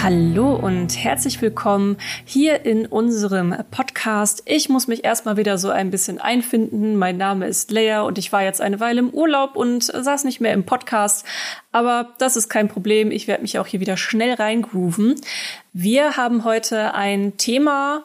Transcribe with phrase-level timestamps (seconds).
[0.00, 4.44] Hallo und herzlich willkommen hier in unserem Podcast.
[4.44, 6.96] Ich muss mich erstmal wieder so ein bisschen einfinden.
[6.96, 10.40] Mein Name ist Lea und ich war jetzt eine Weile im Urlaub und saß nicht
[10.40, 11.26] mehr im Podcast.
[11.72, 13.10] Aber das ist kein Problem.
[13.10, 15.16] Ich werde mich auch hier wieder schnell reingrooven.
[15.72, 18.04] Wir haben heute ein Thema,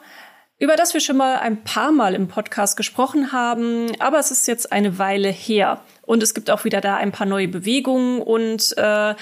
[0.58, 4.48] über das wir schon mal ein paar Mal im Podcast gesprochen haben, aber es ist
[4.48, 5.80] jetzt eine Weile her.
[6.06, 8.20] Und es gibt auch wieder da ein paar neue Bewegungen.
[8.20, 9.14] Und äh,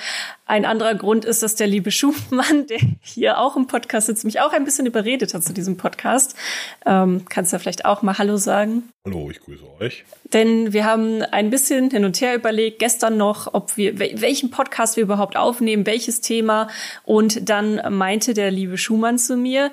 [0.47, 4.41] ein anderer Grund ist, dass der liebe Schumann, der hier auch im Podcast sitzt, mich
[4.41, 6.37] auch ein bisschen überredet hat zu diesem Podcast.
[6.85, 8.89] Ähm, kannst du ja vielleicht auch mal Hallo sagen?
[9.05, 10.05] Hallo, ich grüße euch.
[10.33, 14.97] Denn wir haben ein bisschen hin und her überlegt, gestern noch, ob wir, welchen Podcast
[14.97, 16.69] wir überhaupt aufnehmen, welches Thema.
[17.05, 19.71] Und dann meinte der liebe Schumann zu mir,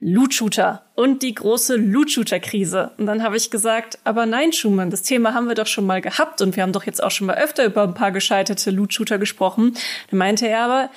[0.00, 2.92] Loot-Shooter und die große Loot-Shooter-Krise.
[2.98, 6.00] Und dann habe ich gesagt, aber nein, Schumann, das Thema haben wir doch schon mal
[6.00, 9.18] gehabt und wir haben doch jetzt auch schon mal öfter über ein paar gescheiterte Loot-Shooter
[9.18, 9.74] gesprochen.
[10.10, 10.90] Dann meinte er aber,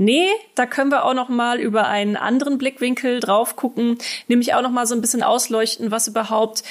[0.00, 4.62] Nee, da können wir auch noch mal über einen anderen Blickwinkel drauf gucken, nämlich auch
[4.62, 6.62] noch mal so ein bisschen ausleuchten, was überhaupt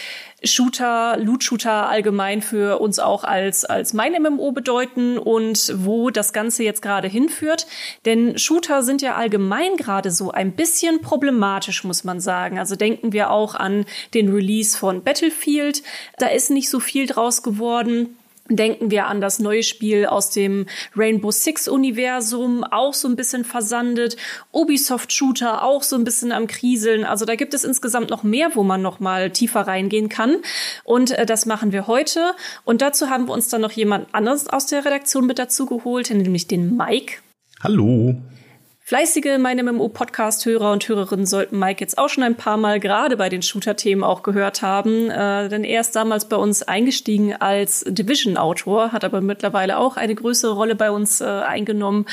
[0.43, 6.63] Shooter, Loot-Shooter allgemein für uns auch als, als mein MMO bedeuten und wo das Ganze
[6.63, 7.67] jetzt gerade hinführt.
[8.05, 12.59] Denn Shooter sind ja allgemein gerade so ein bisschen problematisch, muss man sagen.
[12.59, 15.83] Also denken wir auch an den Release von Battlefield.
[16.17, 18.16] Da ist nicht so viel draus geworden.
[18.49, 23.43] Denken wir an das neue Spiel aus dem Rainbow Six Universum, auch so ein bisschen
[23.43, 24.17] versandet.
[24.51, 27.03] Ubisoft Shooter auch so ein bisschen am Kriseln.
[27.03, 30.37] Also da gibt es insgesamt noch mehr, wo man noch mal tiefer reingehen kann.
[30.83, 32.33] Und äh, das machen wir heute.
[32.63, 36.09] Und dazu haben wir uns dann noch jemand anderes aus der Redaktion mit dazu geholt,
[36.09, 37.15] nämlich den Mike.
[37.61, 38.15] Hallo.
[38.87, 43.27] Fleißige meine MMO-Podcast-Hörer und Hörerinnen sollten Mike jetzt auch schon ein paar Mal gerade bei
[43.27, 48.93] den Shooter-Themen auch gehört haben, äh, denn er ist damals bei uns eingestiegen als Division-Autor,
[48.93, 52.05] hat aber mittlerweile auch eine größere Rolle bei uns äh, eingenommen.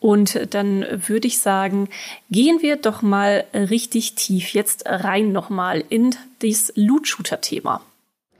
[0.00, 1.90] Und dann würde ich sagen,
[2.30, 7.82] gehen wir doch mal richtig tief jetzt rein nochmal in das Loot-Shooter-Thema.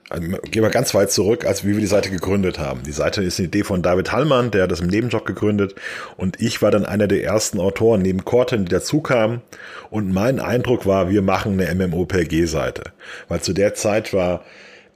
[0.09, 2.83] Also, gehen wir ganz weit zurück, als wie wir die Seite gegründet haben.
[2.85, 5.75] Die Seite ist eine Idee von David Hallmann, der hat das im Nebenjob gegründet.
[6.17, 9.43] Und ich war dann einer der ersten Autoren neben Corten, die dazukamen.
[9.91, 12.85] Und mein Eindruck war, wir machen eine MMOPG-Seite.
[13.29, 14.45] Weil zu der Zeit war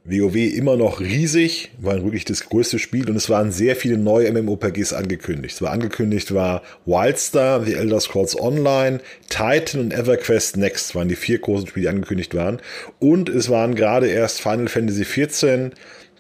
[0.04, 4.32] WoW immer noch riesig, war wirklich das größte Spiel und es waren sehr viele neue
[4.32, 5.56] MMORPGs angekündigt.
[5.56, 11.16] Es war angekündigt war Wildstar, The Elder Scrolls Online, Titan und EverQuest Next waren die
[11.16, 12.60] vier großen Spiele, die angekündigt waren.
[12.98, 15.70] Und es waren gerade erst Final Fantasy XIV,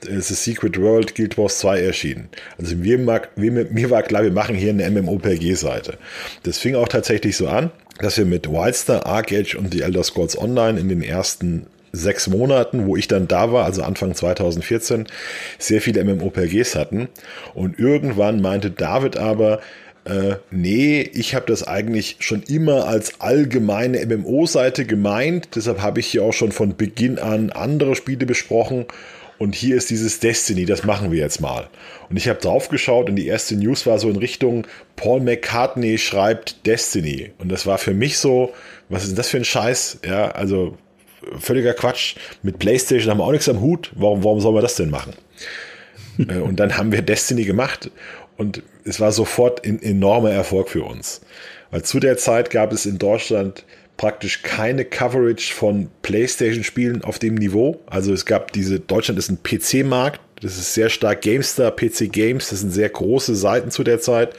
[0.02, 2.28] The Secret World, Guild Wars 2 erschienen.
[2.58, 5.98] Also mir, mag, mir war klar, wir machen hier eine MMORPG-Seite.
[6.42, 10.02] Das fing auch tatsächlich so an, dass wir mit Wildstar, Arc Age und The Elder
[10.04, 15.06] Scrolls Online in den ersten sechs Monaten, wo ich dann da war, also Anfang 2014,
[15.58, 17.08] sehr viele MMOPGs hatten.
[17.54, 19.60] Und irgendwann meinte David aber,
[20.04, 25.50] äh, nee, ich habe das eigentlich schon immer als allgemeine MMO-Seite gemeint.
[25.54, 28.86] Deshalb habe ich hier auch schon von Beginn an andere Spiele besprochen.
[29.38, 31.68] Und hier ist dieses Destiny, das machen wir jetzt mal.
[32.10, 35.96] Und ich habe drauf geschaut und die erste News war so in Richtung Paul McCartney
[35.96, 37.32] schreibt Destiny.
[37.38, 38.52] Und das war für mich so,
[38.90, 40.00] was ist denn das für ein Scheiß?
[40.04, 40.76] Ja, also
[41.38, 42.16] völliger Quatsch.
[42.42, 43.92] Mit PlayStation haben wir auch nichts am Hut.
[43.94, 45.14] Warum, warum sollen wir das denn machen?
[46.28, 47.90] Äh, und dann haben wir Destiny gemacht
[48.36, 51.22] und es war sofort ein enormer Erfolg für uns.
[51.70, 53.64] Weil zu der Zeit gab es in Deutschland
[53.96, 57.80] praktisch keine Coverage von PlayStation-Spielen auf dem Niveau.
[57.86, 62.48] Also es gab diese, Deutschland ist ein PC-Markt, das ist sehr stark GameStar, PC Games,
[62.48, 64.34] das sind sehr große Seiten zu der Zeit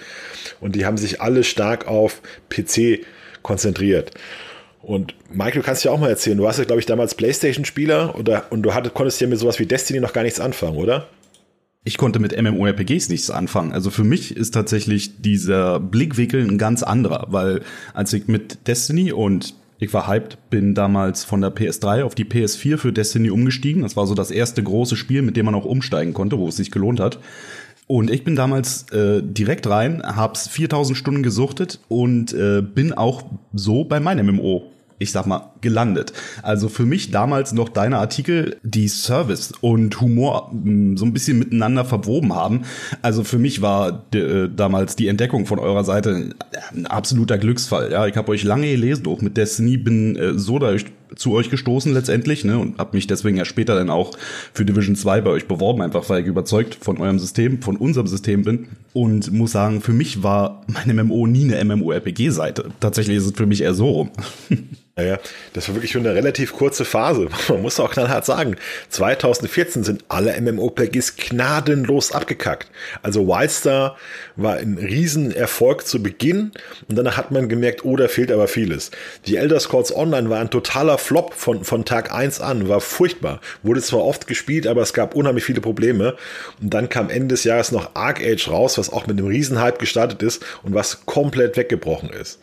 [0.62, 3.06] und die haben sich alle stark auf PC
[3.44, 4.12] konzentriert.
[4.82, 8.18] Und Mike, du kannst ja auch mal erzählen, du warst ja, glaube ich, damals Playstation-Spieler
[8.18, 11.08] oder, und du hattest, konntest ja mit sowas wie Destiny noch gar nichts anfangen, oder?
[11.84, 13.74] Ich konnte mit MMORPGs nichts anfangen.
[13.74, 17.62] Also für mich ist tatsächlich dieser Blickwinkel ein ganz anderer, weil
[17.94, 22.26] als ich mit Destiny und ich war hyped, bin damals von der PS3 auf die
[22.26, 23.82] PS4 für Destiny umgestiegen.
[23.82, 26.58] Das war so das erste große Spiel, mit dem man auch umsteigen konnte, wo es
[26.58, 27.18] sich gelohnt hat.
[27.92, 33.24] Und ich bin damals äh, direkt rein, hab's 4000 Stunden gesuchtet und äh, bin auch
[33.54, 34.72] so bei meinem MMO
[35.02, 36.14] ich sag mal, gelandet.
[36.44, 41.40] Also für mich damals noch deine Artikel, die Service und Humor mh, so ein bisschen
[41.40, 42.62] miteinander verwoben haben.
[43.02, 46.34] Also für mich war äh, damals die Entdeckung von eurer Seite
[46.74, 47.92] ein absoluter Glücksfall.
[47.92, 50.86] Ja, ich habe euch lange gelesen, auch mit Destiny, bin äh, so dadurch
[51.16, 54.18] zu euch gestoßen letztendlich ne, und habe mich deswegen ja später dann auch
[54.54, 58.08] für Division 2 bei euch beworben, einfach weil ich überzeugt von eurem System, von unserem
[58.08, 62.70] System bin und muss sagen, für mich war meine MMO nie eine MMORPG-Seite.
[62.80, 64.12] Tatsächlich ist es für mich eher so rum.
[64.98, 65.20] Naja,
[65.54, 67.30] das war wirklich schon eine relativ kurze Phase.
[67.48, 68.58] Man muss auch knallhart sagen,
[68.90, 72.70] 2014 sind alle MMO-Plugins gnadenlos abgekackt.
[73.02, 73.96] Also Wildstar
[74.36, 76.52] war ein Riesenerfolg zu Beginn
[76.90, 78.92] und danach hat man gemerkt, oh, da fehlt aber vieles.
[79.28, 83.40] Die Elder Scrolls Online war ein totaler Flop von, von Tag 1 an, war furchtbar.
[83.64, 86.18] Wurde zwar oft gespielt, aber es gab unheimlich viele Probleme.
[86.62, 89.78] Und dann kam Ende des Jahres noch Arc Age raus, was auch mit einem Riesenhype
[89.78, 92.40] gestartet ist und was komplett weggebrochen ist.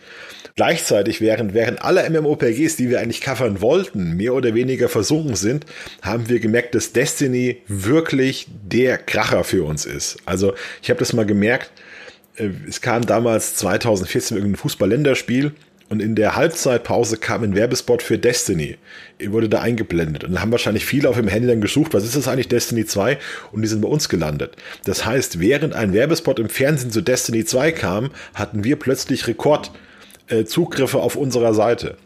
[0.58, 5.64] Gleichzeitig, während, während alle MMORPGs, die wir eigentlich covern wollten, mehr oder weniger versunken sind,
[6.02, 10.16] haben wir gemerkt, dass Destiny wirklich der Kracher für uns ist.
[10.24, 11.70] Also ich habe das mal gemerkt,
[12.34, 15.52] äh, es kam damals 2014 irgendein Fußball-Länderspiel
[15.90, 18.78] und in der Halbzeitpause kam ein Werbespot für Destiny.
[19.20, 20.24] Er wurde da eingeblendet.
[20.24, 22.84] Und dann haben wahrscheinlich viele auf dem Handy dann gesucht, was ist das eigentlich Destiny
[22.84, 23.16] 2?
[23.52, 24.56] Und die sind bei uns gelandet.
[24.84, 29.70] Das heißt, während ein Werbespot im Fernsehen zu Destiny 2 kam, hatten wir plötzlich Rekord
[30.28, 31.96] äh, Zugriffe auf unserer Seite.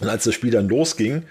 [0.00, 1.22] Und als das Spiel dann losging,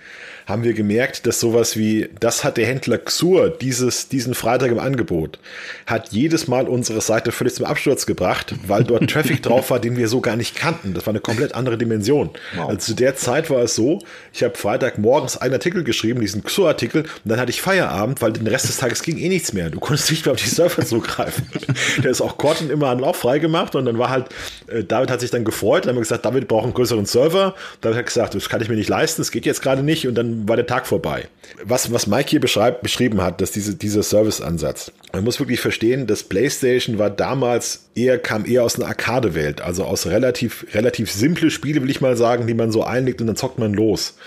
[0.46, 4.80] haben wir gemerkt, dass sowas wie, das hat der Händler Xur dieses, diesen Freitag im
[4.80, 5.40] Angebot,
[5.86, 9.98] hat jedes Mal unsere Seite völlig zum Absturz gebracht, weil dort Traffic drauf war, den
[9.98, 10.94] wir so gar nicht kannten.
[10.94, 12.32] Das war eine komplett andere Dimension.
[12.56, 12.70] Wow.
[12.70, 14.00] Also zu der Zeit war es so,
[14.34, 18.34] ich habe Freitag morgens einen Artikel geschrieben, diesen Xur-Artikel, und dann hatte ich Feierabend, weil
[18.34, 19.70] den Rest des Tages ging eh nichts mehr.
[19.70, 21.48] Du konntest nicht mehr auf die Server zugreifen.
[22.04, 24.28] der ist auch Corten immer an Lauf freigemacht und dann war halt,
[24.68, 27.56] äh, David hat sich dann gefreut, dann haben wir gesagt, David braucht einen größeren Server.
[27.82, 30.16] David hat gesagt, das kann ich mir nicht leisten, das geht jetzt gerade nicht und
[30.16, 31.28] dann war der Tag vorbei.
[31.64, 34.92] Was, was Mike hier beschreibt, beschrieben hat, dass diese, dieser Serviceansatz.
[35.12, 39.84] Man muss wirklich verstehen, dass PlayStation war damals eher, kam eher aus einer Arcade-Welt, also
[39.84, 43.36] aus relativ, relativ simple Spiele, will ich mal sagen, die man so einlegt und dann
[43.36, 44.18] zockt man los.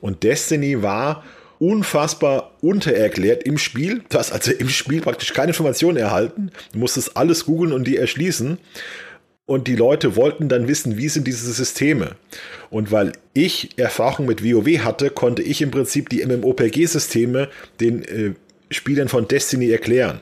[0.00, 1.24] Und Destiny war
[1.58, 4.02] unfassbar untererklärt im Spiel.
[4.08, 6.50] Du hast also im Spiel praktisch keine Informationen erhalten.
[6.72, 8.58] Du musstest alles googeln und die erschließen.
[9.46, 12.16] Und die Leute wollten dann wissen, wie sind diese Systeme.
[12.70, 18.34] Und weil ich Erfahrung mit WoW hatte, konnte ich im Prinzip die MMOPG-Systeme den äh,
[18.70, 20.20] Spielern von Destiny erklären.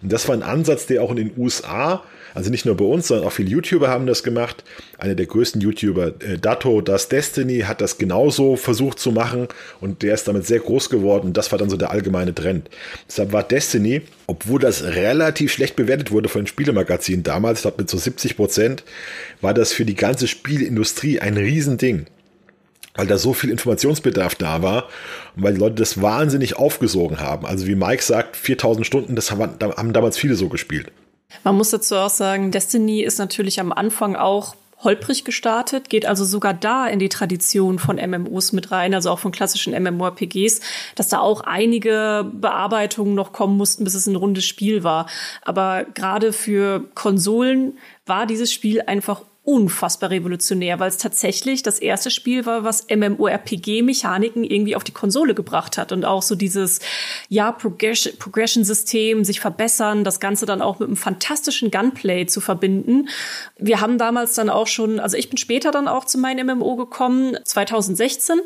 [0.00, 2.02] Und das war ein Ansatz, der auch in den USA
[2.34, 4.64] also nicht nur bei uns, sondern auch viele YouTuber haben das gemacht.
[4.98, 9.48] Einer der größten YouTuber, äh, Dato, das Destiny, hat das genauso versucht zu machen
[9.80, 11.32] und der ist damit sehr groß geworden.
[11.32, 12.70] Das war dann so der allgemeine Trend.
[13.08, 17.82] Deshalb war Destiny, obwohl das relativ schlecht bewertet wurde von den Spielemagazinen damals, ich glaube
[17.82, 18.84] mit so 70 Prozent,
[19.40, 22.06] war das für die ganze Spielindustrie ein Riesending
[22.94, 24.88] weil da so viel Informationsbedarf da war
[25.36, 27.46] und weil die Leute das wahnsinnig aufgesogen haben.
[27.46, 30.92] Also wie Mike sagt, 4000 Stunden, das haben, haben damals viele so gespielt.
[31.44, 36.24] Man muss dazu auch sagen, Destiny ist natürlich am Anfang auch holprig gestartet, geht also
[36.24, 40.60] sogar da in die Tradition von MMOs mit rein, also auch von klassischen MMORPGs,
[40.94, 45.06] dass da auch einige Bearbeitungen noch kommen mussten, bis es ein rundes Spiel war.
[45.42, 52.12] Aber gerade für Konsolen war dieses Spiel einfach unfassbar revolutionär, weil es tatsächlich das erste
[52.12, 56.78] Spiel war, was MMORPG-Mechaniken irgendwie auf die Konsole gebracht hat und auch so dieses,
[57.28, 63.08] ja, Progression-System, sich verbessern, das Ganze dann auch mit einem fantastischen Gunplay zu verbinden.
[63.58, 66.76] Wir haben damals dann auch schon, also ich bin später dann auch zu meinem MMO
[66.76, 68.40] gekommen, 2016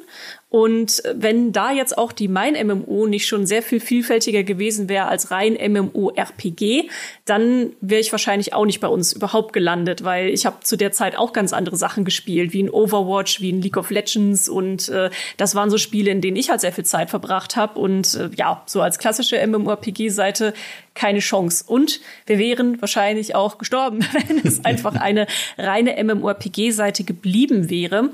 [0.49, 5.07] und wenn da jetzt auch die Mein MMO nicht schon sehr viel vielfältiger gewesen wäre
[5.07, 6.89] als rein MMO-RPG,
[7.25, 10.93] dann wäre ich wahrscheinlich auch nicht bei uns überhaupt gelandet, weil ich habe zu der
[10.93, 14.49] Zeit auch ganz andere Sachen gespielt, wie ein Overwatch, wie ein League of Legends.
[14.49, 17.81] Und äh, das waren so Spiele, in denen ich halt sehr viel Zeit verbracht habe.
[17.81, 20.55] Und äh, ja, so als klassische MMORPG-Seite
[20.97, 21.65] keine Chance.
[21.67, 28.11] Und wir wären wahrscheinlich auch gestorben, wenn es einfach eine reine MMORPG-Seite geblieben wäre.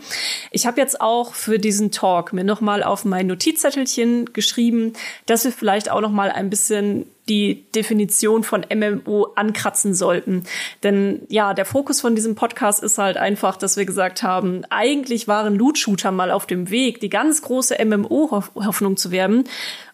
[0.50, 4.92] Ich habe jetzt auch für diesen Talk mir nochmal auf mein Notizzettelchen geschrieben,
[5.26, 10.44] dass wir vielleicht auch nochmal ein bisschen die Definition von MMO ankratzen sollten.
[10.82, 15.28] Denn ja, der Fokus von diesem Podcast ist halt einfach, dass wir gesagt haben, eigentlich
[15.28, 19.44] waren Loot-Shooter mal auf dem Weg, die ganz große MMO-Hoffnung zu werden.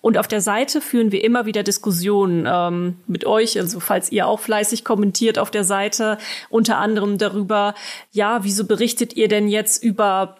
[0.01, 4.27] Und auf der Seite führen wir immer wieder Diskussionen ähm, mit euch, also falls ihr
[4.27, 6.19] auch fleißig kommentiert auf der Seite,
[6.49, 7.75] unter anderem darüber,
[8.13, 10.37] ja, wieso berichtet ihr denn jetzt über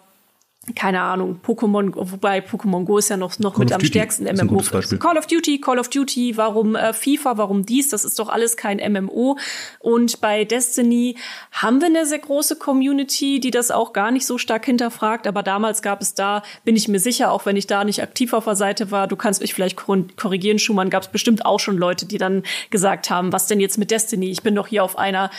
[0.75, 4.61] keine Ahnung, Pokémon, wobei Pokémon Go ist ja noch, noch mit am Duty stärksten MMO.
[4.99, 8.57] Call of Duty, Call of Duty, warum äh, FIFA, warum dies, das ist doch alles
[8.57, 9.37] kein MMO.
[9.79, 11.15] Und bei Destiny
[11.51, 15.43] haben wir eine sehr große Community, die das auch gar nicht so stark hinterfragt, aber
[15.43, 18.45] damals gab es da, bin ich mir sicher, auch wenn ich da nicht aktiv auf
[18.45, 22.05] der Seite war, du kannst mich vielleicht korrigieren, Schumann, gab es bestimmt auch schon Leute,
[22.05, 24.29] die dann gesagt haben, was denn jetzt mit Destiny?
[24.29, 25.29] Ich bin doch hier auf einer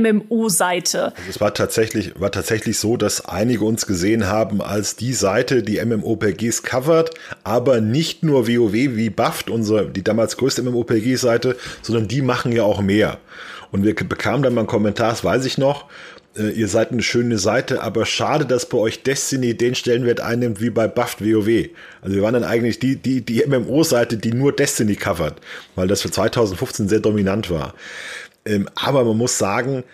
[0.00, 1.14] MMO-Seite.
[1.16, 5.62] Also es war tatsächlich, war tatsächlich so, dass einige uns gesehen haben als die Seite,
[5.62, 7.10] die MMOPGs covert,
[7.42, 12.62] aber nicht nur WoW wie Buffed, unsere, die damals größte MMOPG-Seite, sondern die machen ja
[12.64, 13.18] auch mehr.
[13.70, 15.86] Und wir bekamen dann mal einen Kommentar, das weiß ich noch,
[16.36, 20.60] äh, ihr seid eine schöne Seite, aber schade, dass bei euch Destiny den Stellenwert einnimmt
[20.60, 21.68] wie bei Buffed WoW.
[22.02, 25.40] Also wir waren dann eigentlich die, die, die MMO-Seite, die nur Destiny covert,
[25.74, 27.74] weil das für 2015 sehr dominant war.
[28.46, 29.84] Ähm, aber man muss sagen,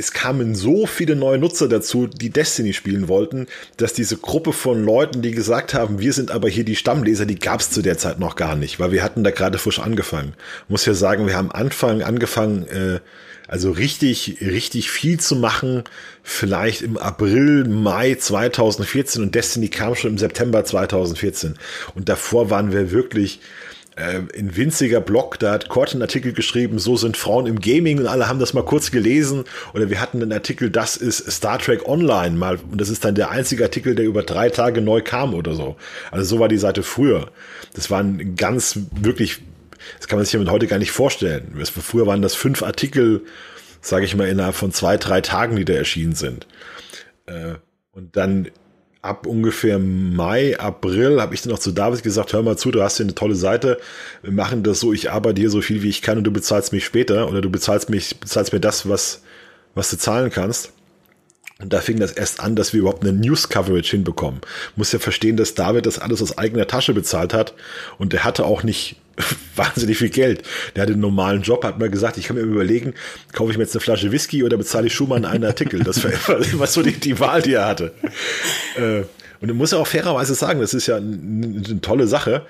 [0.00, 4.82] es kamen so viele neue Nutzer dazu, die Destiny spielen wollten, dass diese Gruppe von
[4.82, 7.98] Leuten, die gesagt haben, wir sind aber hier die Stammleser, die gab es zu der
[7.98, 10.32] Zeit noch gar nicht, weil wir hatten da gerade frisch angefangen.
[10.68, 13.00] muss ja sagen, wir haben Anfang angefangen, äh,
[13.46, 15.84] also richtig, richtig viel zu machen,
[16.22, 21.58] vielleicht im April, Mai 2014 und Destiny kam schon im September 2014.
[21.94, 23.40] Und davor waren wir wirklich
[24.00, 27.98] äh, ein winziger Blog, da hat Kort einen Artikel geschrieben, so sind Frauen im Gaming
[27.98, 29.44] und alle haben das mal kurz gelesen.
[29.74, 33.14] Oder wir hatten einen Artikel, das ist Star Trek Online mal und das ist dann
[33.14, 35.76] der einzige Artikel, der über drei Tage neu kam oder so.
[36.10, 37.30] Also so war die Seite früher.
[37.74, 39.40] Das waren ganz wirklich
[39.98, 41.54] das kann man sich ja heute gar nicht vorstellen.
[41.64, 43.22] Früher waren das fünf Artikel,
[43.80, 46.46] sage ich mal, innerhalb von zwei, drei Tagen, die da erschienen sind.
[47.26, 47.54] Äh,
[47.92, 48.48] und dann
[49.02, 52.82] ab ungefähr Mai, April habe ich dann auch zu David gesagt, hör mal zu, du
[52.82, 53.78] hast hier eine tolle Seite,
[54.22, 56.72] wir machen das so, ich arbeite hier so viel wie ich kann und du bezahlst
[56.72, 59.22] mich später oder du bezahlst mich, bezahlst mir das, was,
[59.74, 60.72] was du zahlen kannst.
[61.60, 64.40] Und da fing das erst an, dass wir überhaupt eine News-Coverage hinbekommen.
[64.76, 67.54] Muss ja verstehen, dass David das alles aus eigener Tasche bezahlt hat
[67.98, 68.96] und der hatte auch nicht
[69.56, 70.42] wahnsinnig viel Geld.
[70.74, 72.94] Der hatte einen normalen Job, hat mir gesagt, ich kann mir überlegen,
[73.32, 75.80] kaufe ich mir jetzt eine Flasche Whisky oder bezahle ich Schumann einen Artikel.
[75.84, 76.12] Das war
[76.52, 77.92] immer so die, die Wahl, die er hatte.
[78.76, 79.02] Äh,
[79.40, 82.46] und du musst ja auch fairerweise sagen, das ist ja eine, eine tolle Sache.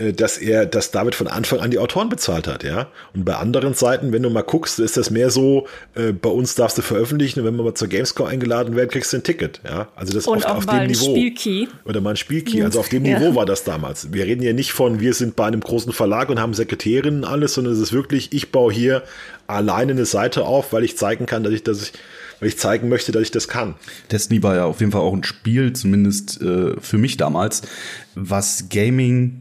[0.00, 2.88] Äh, dass er, dass David von Anfang an die Autoren bezahlt hat, ja.
[3.14, 6.54] Und bei anderen Seiten, wenn du mal guckst, ist das mehr so, äh, bei uns
[6.54, 9.60] darfst du veröffentlichen und wenn wir mal zur Gamescom eingeladen werden, kriegst du ein Ticket,
[9.64, 9.88] ja.
[9.94, 11.10] Also das und auf, auf dem Niveau.
[11.10, 11.68] Spielkey.
[11.84, 12.62] Oder mal ein Spielkey.
[12.62, 13.18] Also auf dem ja.
[13.18, 14.12] Niveau war das damals.
[14.12, 17.30] Wir reden ja nicht von, wir sind bei einem großen Verlag und haben Sekretärinnen und
[17.30, 19.02] alles, sondern es ist wirklich, ich baue hier
[19.46, 21.92] alleine eine Seite auf, weil ich zeigen kann, dass ich, dass ich,
[22.38, 23.74] weil ich zeigen möchte, dass ich das kann.
[24.10, 27.62] Destiny war ja auf jeden Fall auch ein Spiel, zumindest äh, für mich damals,
[28.14, 29.39] was Gaming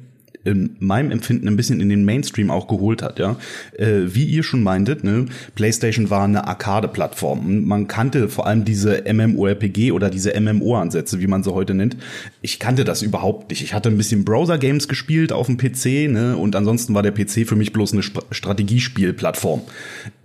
[0.50, 3.38] in meinem Empfinden ein bisschen in den Mainstream auch geholt hat, ja.
[3.77, 5.25] Äh, wie ihr schon meintet, ne,
[5.56, 7.65] PlayStation war eine Arcade-Plattform.
[7.65, 11.98] Man kannte vor allem diese MMORPG oder diese MMO-Ansätze, wie man sie heute nennt.
[12.41, 13.62] Ich kannte das überhaupt nicht.
[13.62, 17.48] Ich hatte ein bisschen Browser-Games gespielt auf dem PC, ne, und ansonsten war der PC
[17.48, 19.62] für mich bloß eine Sp Strategiespiel-Plattform.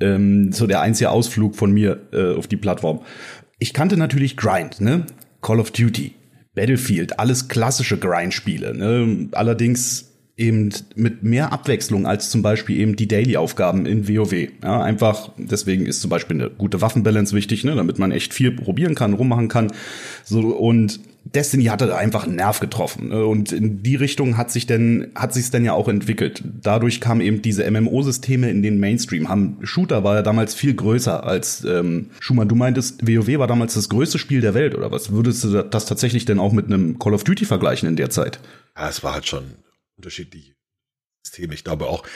[0.01, 3.01] Ähm, so der einzige Ausflug von mir äh, auf die Plattform.
[3.59, 5.07] Ich kannte natürlich Grind, ne,
[5.43, 6.15] Call of Duty,
[6.55, 8.75] Battlefield, alles klassische Grind-Spiele.
[8.75, 9.29] Ne?
[9.33, 14.49] Allerdings eben mit mehr Abwechslung als zum Beispiel eben die Daily-Aufgaben in WoW.
[14.63, 18.51] Ja, einfach, deswegen ist zum Beispiel eine gute Waffenbalance wichtig, ne, damit man echt viel
[18.51, 19.73] probieren kann, rummachen kann.
[20.25, 23.09] So, und Destiny hatte da einfach einen Nerv getroffen.
[23.09, 23.25] Ne?
[23.25, 26.43] Und in die Richtung hat sich denn, hat sich's denn ja auch entwickelt.
[26.63, 29.29] Dadurch kamen eben diese MMO-Systeme in den Mainstream.
[29.29, 32.49] Haben, Shooter war ja damals viel größer als ähm, Schumann.
[32.49, 35.13] Du meintest, WoW war damals das größte Spiel der Welt, oder was?
[35.13, 38.41] Würdest du das tatsächlich denn auch mit einem Call of Duty vergleichen in der Zeit?
[38.77, 39.45] Ja, es war halt schon
[39.97, 40.57] unterschiedliche
[41.25, 41.55] Systeme.
[41.55, 42.07] Ich glaube auch,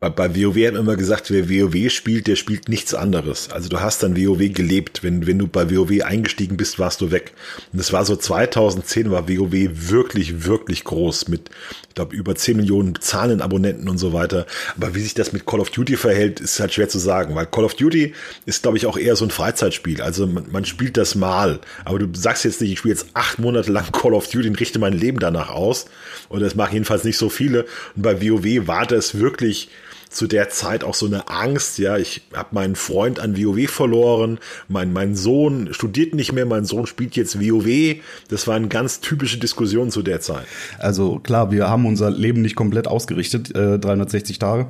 [0.00, 3.50] bei, bei WoW haben immer gesagt, wer WoW spielt, der spielt nichts anderes.
[3.50, 5.02] Also du hast dann WoW gelebt.
[5.02, 7.32] Wenn, wenn du bei WoW eingestiegen bist, warst du weg.
[7.72, 11.50] Und es war so 2010 war WoW wirklich, wirklich groß mit,
[11.88, 14.46] ich glaube, über 10 Millionen zahlenden Abonnenten und so weiter.
[14.76, 17.46] Aber wie sich das mit Call of Duty verhält, ist halt schwer zu sagen, weil
[17.46, 18.14] Call of Duty
[18.46, 20.00] ist, glaube ich, auch eher so ein Freizeitspiel.
[20.00, 21.58] Also man, man spielt das mal.
[21.84, 24.60] Aber du sagst jetzt nicht, ich spiele jetzt acht Monate lang Call of Duty und
[24.60, 25.86] richte mein Leben danach aus.
[26.28, 27.66] Und das machen jedenfalls nicht so viele.
[27.96, 29.70] Und bei WoW war das wirklich,
[30.10, 34.38] zu der Zeit auch so eine Angst, ja, ich habe meinen Freund an WoW verloren,
[34.68, 37.96] mein, mein Sohn studiert nicht mehr, mein Sohn spielt jetzt WoW.
[38.28, 40.46] Das war eine ganz typische Diskussion zu der Zeit.
[40.78, 44.66] Also klar, wir haben unser Leben nicht komplett ausgerichtet, äh, 360 Tage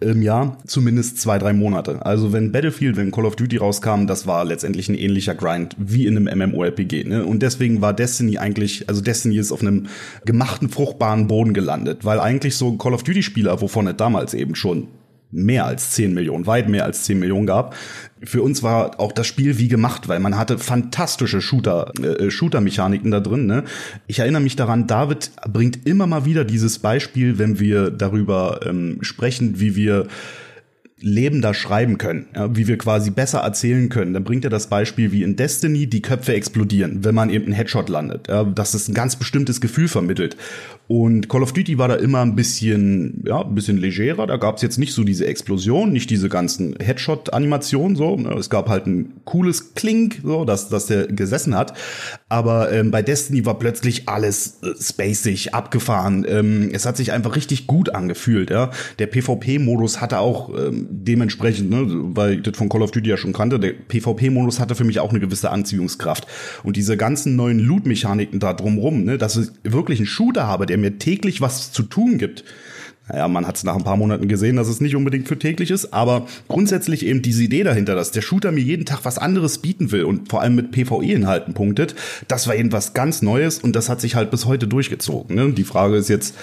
[0.00, 2.04] im Jahr zumindest zwei, drei Monate.
[2.04, 6.06] Also wenn Battlefield, wenn Call of Duty rauskam, das war letztendlich ein ähnlicher Grind wie
[6.06, 7.04] in einem MMORPG.
[7.04, 7.24] Ne?
[7.24, 9.86] Und deswegen war Destiny eigentlich, also Destiny ist auf einem
[10.24, 14.88] gemachten, fruchtbaren Boden gelandet, weil eigentlich so Call of Duty-Spieler, wovon es damals eben schon
[15.32, 17.74] mehr als 10 Millionen, weit mehr als 10 Millionen gab.
[18.22, 23.10] Für uns war auch das Spiel wie gemacht, weil man hatte fantastische Shooter, äh, Shooter-Mechaniken
[23.10, 23.46] da drin.
[23.46, 23.64] Ne?
[24.06, 28.98] Ich erinnere mich daran, David bringt immer mal wieder dieses Beispiel, wenn wir darüber ähm,
[29.02, 30.06] sprechen, wie wir
[31.00, 34.12] lebender schreiben können, ja, wie wir quasi besser erzählen können.
[34.12, 37.54] Dann bringt er das Beispiel wie in Destiny, die Köpfe explodieren, wenn man eben einen
[37.54, 38.28] Headshot landet.
[38.28, 40.36] Ja, dass es ein ganz bestimmtes Gefühl vermittelt.
[40.88, 44.26] Und Call of Duty war da immer ein bisschen, ja, ein bisschen legerer.
[44.26, 48.16] Da gab es jetzt nicht so diese Explosion, nicht diese ganzen Headshot-Animationen so.
[48.16, 48.34] Ne.
[48.34, 51.74] Es gab halt ein cooles Klink, so, dass, dass der gesessen hat.
[52.28, 56.26] Aber ähm, bei Destiny war plötzlich alles äh, spacig, abgefahren.
[56.28, 58.50] Ähm, es hat sich einfach richtig gut angefühlt.
[58.50, 58.72] Ja.
[58.98, 63.16] Der PvP-Modus hatte auch ähm, dementsprechend, ne, weil ich das von Call of Duty ja
[63.16, 66.26] schon kannte, der PvP-Modus hatte für mich auch eine gewisse Anziehungskraft.
[66.64, 70.78] Und diese ganzen neuen Loot-Mechaniken da drumrum, ne, dass ich wirklich einen Shooter habe, der
[70.78, 72.44] mir täglich was zu tun gibt,
[73.12, 75.70] naja, man hat es nach ein paar Monaten gesehen, dass es nicht unbedingt für täglich
[75.70, 79.58] ist, aber grundsätzlich eben diese Idee dahinter, dass der Shooter mir jeden Tag was anderes
[79.58, 81.96] bieten will und vor allem mit PvE-Inhalten punktet,
[82.28, 85.34] das war eben was ganz Neues und das hat sich halt bis heute durchgezogen.
[85.34, 85.52] Ne?
[85.52, 86.36] Die Frage ist jetzt,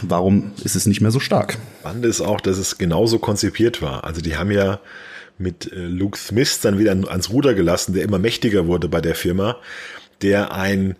[0.00, 1.58] warum ist es nicht mehr so stark?
[1.80, 4.04] Spannend ist auch, dass es genauso konzipiert war.
[4.04, 4.80] Also die haben ja
[5.36, 9.14] mit äh, Luke Smith dann wieder ans Ruder gelassen, der immer mächtiger wurde bei der
[9.14, 9.56] Firma,
[10.22, 10.96] der ein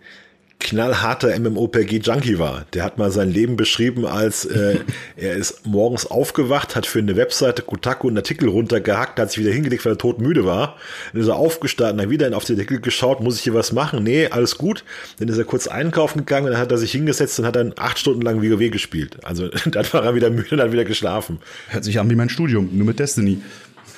[0.59, 2.65] knallharter MMOPG-Junkie war.
[2.73, 4.79] Der hat mal sein Leben beschrieben als äh,
[5.15, 9.53] er ist morgens aufgewacht, hat für eine Webseite Kotaku einen Artikel runtergehackt, hat sich wieder
[9.53, 10.77] hingelegt, weil er todmüde war.
[11.13, 14.03] Dann ist er aufgestanden, dann wieder auf den Artikel geschaut, muss ich hier was machen?
[14.03, 14.83] Nee, alles gut.
[15.19, 17.99] Dann ist er kurz einkaufen gegangen, dann hat er sich hingesetzt und hat dann acht
[17.99, 19.17] Stunden lang WoW gespielt.
[19.23, 21.39] Also dann war er wieder müde und hat wieder geschlafen.
[21.69, 23.41] Hört sich an wie mein Studium, nur mit Destiny.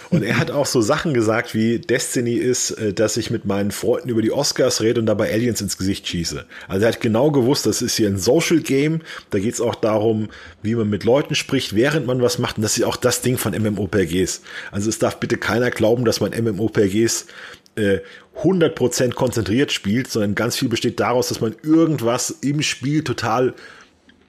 [0.10, 3.72] Und er hat auch so Sachen gesagt wie Destiny ist, äh, dass ich mit meinen
[3.72, 6.46] Freunden über die Oscars rede und dabei Aliens ins Gesicht schieße.
[6.68, 9.02] Also er hat genau gewusst, das ist hier ein Social Game.
[9.30, 10.30] Da geht es auch darum,
[10.62, 12.58] wie man mit Leuten spricht, während man was macht.
[12.58, 14.42] Und das ist auch das Ding von MMOPGs.
[14.72, 17.28] Also es darf bitte keiner glauben, dass man MMOPGs
[17.76, 18.00] äh,
[18.42, 23.54] 100% konzentriert spielt, sondern ganz viel besteht daraus, dass man irgendwas im Spiel total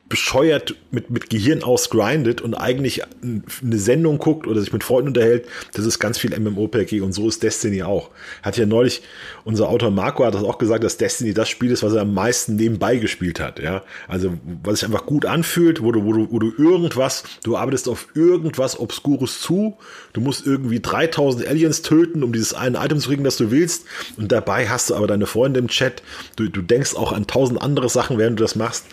[0.09, 5.47] bescheuert mit, mit Gehirn ausgrindet und eigentlich eine Sendung guckt oder sich mit Freunden unterhält,
[5.75, 8.11] das ist ganz viel MMOPG und so ist Destiny auch.
[8.43, 9.03] Hat ja neulich,
[9.45, 12.15] unser Autor Marco hat das auch gesagt, dass Destiny das Spiel ist, was er am
[12.15, 13.83] meisten nebenbei gespielt hat, ja.
[14.07, 17.89] Also, was sich einfach gut anfühlt, wo du, wo du, wo du irgendwas, du arbeitest
[17.89, 19.77] auf irgendwas Obskures zu,
[20.15, 23.85] du musst irgendwie 3000 Aliens töten, um dieses eine Item zu kriegen, das du willst
[24.17, 26.03] und dabei hast du aber deine Freunde im Chat,
[26.37, 28.87] du, du denkst auch an tausend andere Sachen, während du das machst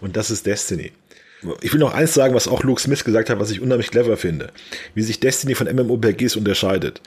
[0.00, 0.92] und das ist Destiny.
[1.60, 4.16] Ich will noch eins sagen, was auch Luke Smith gesagt hat, was ich unheimlich clever
[4.16, 4.50] finde.
[4.94, 7.00] Wie sich Destiny von MMOPGs unterscheidet.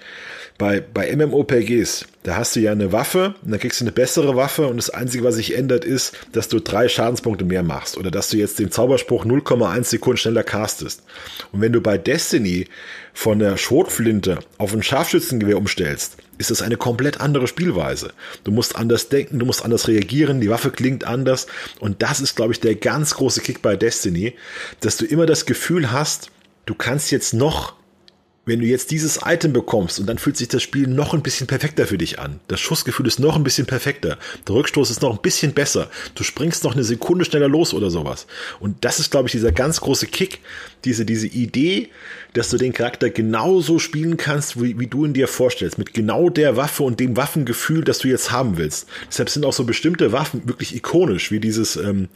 [0.58, 4.36] Bei, bei MMOPGs, da hast du ja eine Waffe und dann kriegst du eine bessere
[4.36, 8.12] Waffe und das Einzige, was sich ändert, ist, dass du drei Schadenspunkte mehr machst oder
[8.12, 11.04] dass du jetzt den Zauberspruch 0,1 Sekunden schneller castest.
[11.52, 12.68] Und wenn du bei Destiny
[13.14, 18.14] von der Schrotflinte auf ein Scharfschützengewehr umstellst, ist das eine komplett andere Spielweise.
[18.44, 21.48] Du musst anders denken, du musst anders reagieren, die Waffe klingt anders
[21.80, 24.36] und das ist, glaube ich, der ganz große Kick bei Destiny,
[24.82, 26.32] dass du immer das Gefühl hast,
[26.66, 27.76] du kannst jetzt noch
[28.44, 31.46] wenn du jetzt dieses Item bekommst und dann fühlt sich das Spiel noch ein bisschen
[31.46, 32.40] perfekter für dich an.
[32.48, 34.18] Das Schussgefühl ist noch ein bisschen perfekter.
[34.48, 35.92] Der Rückstoß ist noch ein bisschen besser.
[36.16, 38.26] Du springst noch eine Sekunde schneller los oder sowas.
[38.60, 40.40] Und das ist, glaube ich, dieser ganz große Kick,
[40.86, 41.90] diese, diese Idee,
[42.34, 45.78] dass du den Charakter genauso spielen kannst, wie, wie du ihn dir vorstellst.
[45.78, 48.88] Mit genau der Waffe und dem Waffengefühl, das du jetzt haben willst.
[49.08, 52.10] Deshalb sind auch so bestimmte Waffen wirklich ikonisch, wie dieses, ähm,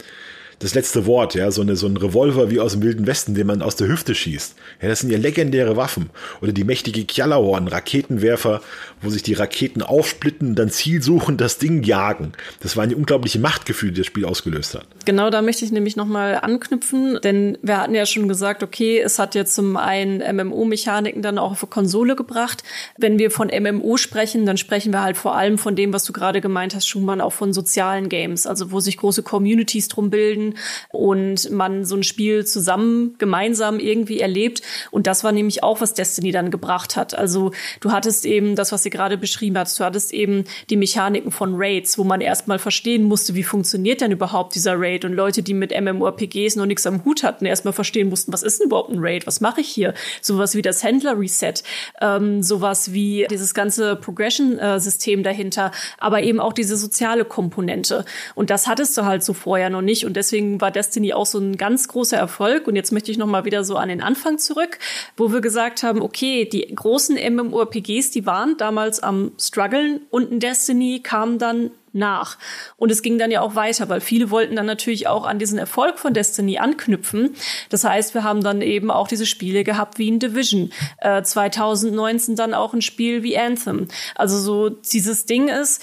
[0.58, 3.46] das letzte Wort, ja, so, eine, so ein Revolver wie aus dem Wilden Westen, den
[3.46, 4.54] man aus der Hüfte schießt.
[4.80, 6.08] Ja, das sind ja legendäre Waffen.
[6.40, 8.62] Oder die mächtige Kjallarhorn, Raketenwerfer,
[9.02, 12.32] wo sich die Raketen aufsplitten, dann Ziel suchen, das Ding jagen.
[12.60, 14.86] Das war eine unglaubliche Machtgefühl, die das Spiel ausgelöst hat.
[15.04, 19.18] Genau, da möchte ich nämlich nochmal anknüpfen, denn wir hatten ja schon gesagt, okay, es
[19.18, 22.62] hat jetzt zum einen MMO-Mechaniken dann auch auf Konsole gebracht.
[22.96, 26.14] Wenn wir von MMO sprechen, dann sprechen wir halt vor allem von dem, was du
[26.14, 30.45] gerade gemeint hast, Schumann, auch von sozialen Games, also wo sich große Communities drum bilden
[30.88, 34.62] und man so ein Spiel zusammen, gemeinsam irgendwie erlebt.
[34.90, 37.16] Und das war nämlich auch, was Destiny dann gebracht hat.
[37.16, 41.30] Also du hattest eben das, was sie gerade beschrieben hat, du hattest eben die Mechaniken
[41.30, 45.42] von Raids, wo man erstmal verstehen musste, wie funktioniert denn überhaupt dieser Raid und Leute,
[45.42, 48.90] die mit MMORPGs noch nichts am Hut hatten, erstmal verstehen mussten, was ist denn überhaupt
[48.90, 49.94] ein Raid, was mache ich hier?
[50.20, 51.54] Sowas wie das Händler-Reset,
[52.00, 58.04] ähm, sowas wie dieses ganze Progression-System dahinter, aber eben auch diese soziale Komponente.
[58.34, 61.24] Und das hattest du halt so vorher noch nicht und deswegen deswegen war Destiny auch
[61.24, 62.68] so ein ganz großer Erfolg.
[62.68, 64.78] Und jetzt möchte ich noch mal wieder so an den Anfang zurück,
[65.16, 70.40] wo wir gesagt haben, okay, die großen MMORPGs, die waren damals am struggeln und ein
[70.40, 72.36] Destiny kam dann nach.
[72.76, 75.58] Und es ging dann ja auch weiter, weil viele wollten dann natürlich auch an diesen
[75.58, 77.34] Erfolg von Destiny anknüpfen.
[77.70, 80.72] Das heißt, wir haben dann eben auch diese Spiele gehabt wie in Division.
[80.98, 83.88] Äh, 2019 dann auch ein Spiel wie Anthem.
[84.14, 85.82] Also so dieses Ding ist,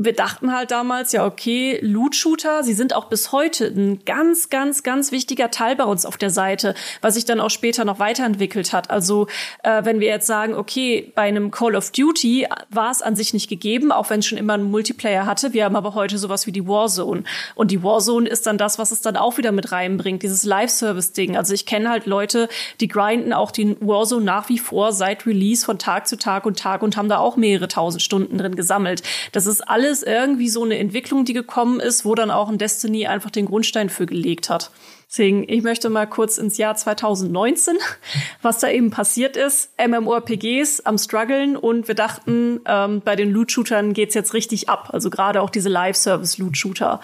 [0.00, 4.84] wir dachten halt damals, ja, okay, Loot-Shooter, sie sind auch bis heute ein ganz, ganz,
[4.84, 8.72] ganz wichtiger Teil bei uns auf der Seite, was sich dann auch später noch weiterentwickelt
[8.72, 8.90] hat.
[8.90, 9.26] Also
[9.64, 13.34] äh, wenn wir jetzt sagen, okay, bei einem Call of Duty war es an sich
[13.34, 15.52] nicht gegeben, auch wenn es schon immer einen Multiplayer hatte.
[15.52, 17.24] Wir haben aber heute sowas wie die Warzone.
[17.56, 21.36] Und die Warzone ist dann das, was es dann auch wieder mit reinbringt, dieses Live-Service-Ding.
[21.36, 22.48] Also ich kenne halt Leute,
[22.80, 26.56] die grinden auch den Warzone nach wie vor seit Release von Tag zu Tag und
[26.56, 29.02] Tag und haben da auch mehrere tausend Stunden drin gesammelt.
[29.32, 32.58] Das ist alles alles irgendwie so eine Entwicklung, die gekommen ist, wo dann auch ein
[32.58, 34.70] Destiny einfach den Grundstein für gelegt hat.
[35.08, 37.76] Deswegen, ich möchte mal kurz ins Jahr 2019,
[38.42, 39.70] was da eben passiert ist.
[39.78, 44.90] MMORPGs am struggeln und wir dachten, ähm, bei den Loot-Shootern geht's jetzt richtig ab.
[44.92, 47.00] Also gerade auch diese Live-Service-Loot-Shooter.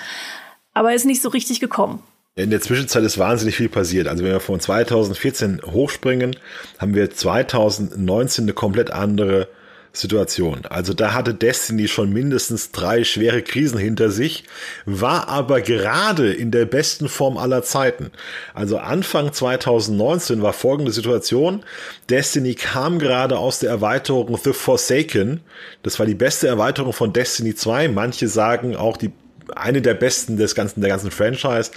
[0.75, 2.03] Aber ist nicht so richtig gekommen.
[2.37, 4.09] In der Zwischenzeit ist wahnsinnig viel passiert.
[4.09, 6.37] Also wenn wir von 2014 hochspringen,
[6.79, 9.49] haben wir 2019 eine komplett andere
[9.95, 10.63] Situation.
[10.69, 14.45] Also da hatte Destiny schon mindestens drei schwere Krisen hinter sich,
[14.85, 18.11] war aber gerade in der besten Form aller Zeiten.
[18.53, 21.65] Also Anfang 2019 war folgende Situation.
[22.11, 25.41] Destiny kam gerade aus der Erweiterung The Forsaken.
[25.83, 27.89] Das war die beste Erweiterung von Destiny 2.
[27.89, 29.13] Manche sagen auch die
[29.55, 31.71] eine der besten des ganzen, der ganzen Franchise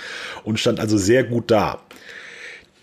[0.43, 1.81] und stand also sehr gut da.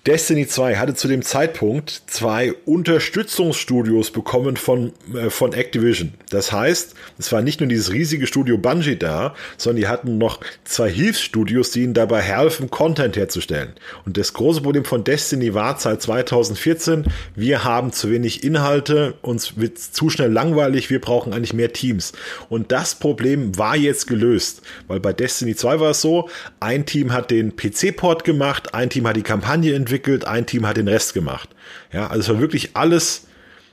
[0.06, 6.12] Destiny 2 hatte zu dem Zeitpunkt zwei Unterstützungsstudios bekommen von, äh, von Activision.
[6.28, 10.40] Das heißt, es war nicht nur dieses riesige Studio Bungie da, sondern die hatten noch
[10.64, 13.72] zwei Hilfsstudios, die ihnen dabei helfen, Content herzustellen.
[14.04, 19.56] Und das große Problem von Destiny war seit 2014, wir haben zu wenig Inhalte, uns
[19.56, 22.12] wird zu schnell langweilig, wir brauchen eigentlich mehr Teams.
[22.50, 26.28] Und das Problem war jetzt gelöst, weil bei Destiny 2 war es so,
[26.60, 30.66] ein Team hat den PC-Port gemacht, ein Team hat die Kampagne entwickelt, entwickelt, ein Team
[30.66, 31.48] hat den Rest gemacht.
[31.92, 33.26] Ja, also es war wirklich alles,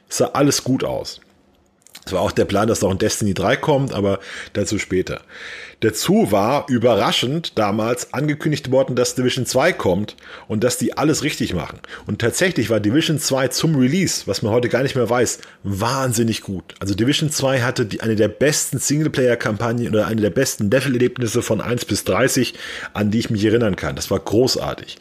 [0.07, 1.19] sah alles gut aus.
[2.05, 4.19] Es war auch der Plan, dass noch ein Destiny 3 kommt, aber
[4.53, 5.21] dazu später.
[5.81, 10.15] Dazu war überraschend damals angekündigt worden, dass Division 2 kommt
[10.47, 11.79] und dass die alles richtig machen.
[12.07, 16.41] Und tatsächlich war Division 2 zum Release, was man heute gar nicht mehr weiß, wahnsinnig
[16.41, 16.73] gut.
[16.79, 21.62] Also Division 2 hatte die, eine der besten Singleplayer-Kampagnen oder eine der besten Level-Erlebnisse von
[21.62, 22.55] 1 bis 30,
[22.93, 23.95] an die ich mich erinnern kann.
[23.95, 24.97] Das war großartig.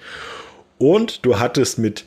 [0.80, 2.06] Und du hattest mit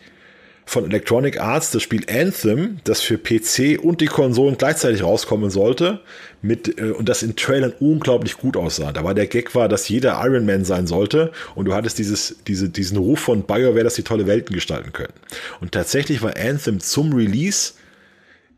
[0.66, 6.00] von Electronic Arts das Spiel Anthem, das für PC und die Konsolen gleichzeitig rauskommen sollte,
[6.42, 8.92] mit äh, und das in Trailern unglaublich gut aussah.
[8.92, 12.38] Da war der Gag war, dass jeder Iron Man sein sollte und du hattest dieses
[12.48, 15.14] diese diesen Ruf von BioWare, dass sie tolle Welten gestalten können.
[15.62, 17.74] Und tatsächlich war Anthem zum Release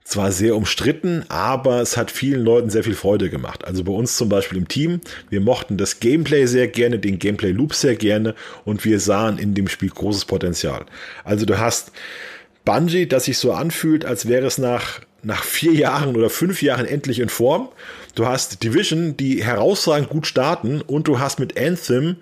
[0.06, 3.66] zwar sehr umstritten, aber es hat vielen Leuten sehr viel Freude gemacht.
[3.66, 7.52] Also bei uns zum Beispiel im Team, wir mochten das Gameplay sehr gerne, den Gameplay
[7.52, 10.86] Loop sehr gerne und wir sahen in dem Spiel großes Potenzial.
[11.24, 11.92] Also du hast
[12.64, 16.86] Bungie, das sich so anfühlt, als wäre es nach nach vier Jahren oder fünf Jahren
[16.86, 17.70] endlich in Form.
[18.14, 22.18] Du hast Division, die herausragend gut starten und du hast mit Anthem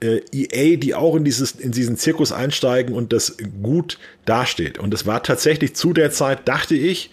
[0.00, 4.78] äh, EA, die auch in, dieses, in diesen Zirkus einsteigen und das gut dasteht.
[4.78, 7.10] Und es war tatsächlich zu der Zeit, dachte ich,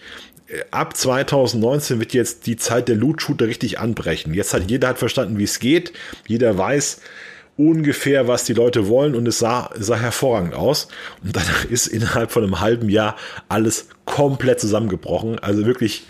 [0.48, 4.34] äh, ab 2019 wird jetzt die Zeit der Loot-Shooter richtig anbrechen.
[4.34, 5.92] Jetzt hat jeder hat verstanden, wie es geht.
[6.26, 7.00] Jeder weiß
[7.56, 10.88] ungefähr, was die Leute wollen und es sah, sah hervorragend aus.
[11.24, 13.16] Und dann ist innerhalb von einem halben Jahr
[13.48, 15.38] alles komplett zusammengebrochen.
[15.38, 16.04] Also wirklich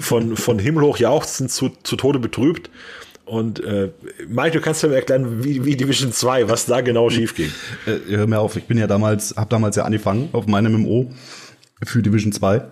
[0.00, 2.70] von, von Himmel hoch jauchzend zu, zu Tode betrübt.
[3.24, 3.90] Und äh,
[4.28, 7.50] Mike, du kannst mir erklären, wie, wie Division 2, was da genau schief ging.
[7.86, 11.10] Äh, hör mir auf, ich bin ja damals, habe damals ja angefangen auf meinem MMO
[11.84, 12.62] für Division 2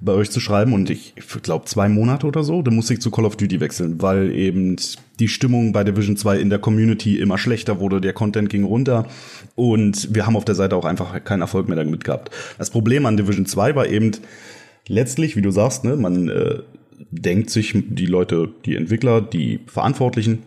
[0.00, 3.10] bei euch zu schreiben und ich glaube zwei Monate oder so, da musste ich zu
[3.10, 4.76] Call of Duty wechseln, weil eben
[5.18, 9.06] die Stimmung bei Division 2 in der Community immer schlechter wurde, der Content ging runter
[9.54, 12.30] und wir haben auf der Seite auch einfach keinen Erfolg mehr damit gehabt.
[12.58, 14.12] Das Problem an Division 2 war eben
[14.86, 16.58] letztlich, wie du sagst, ne, man äh,
[17.10, 20.42] denkt sich die Leute, die Entwickler, die Verantwortlichen,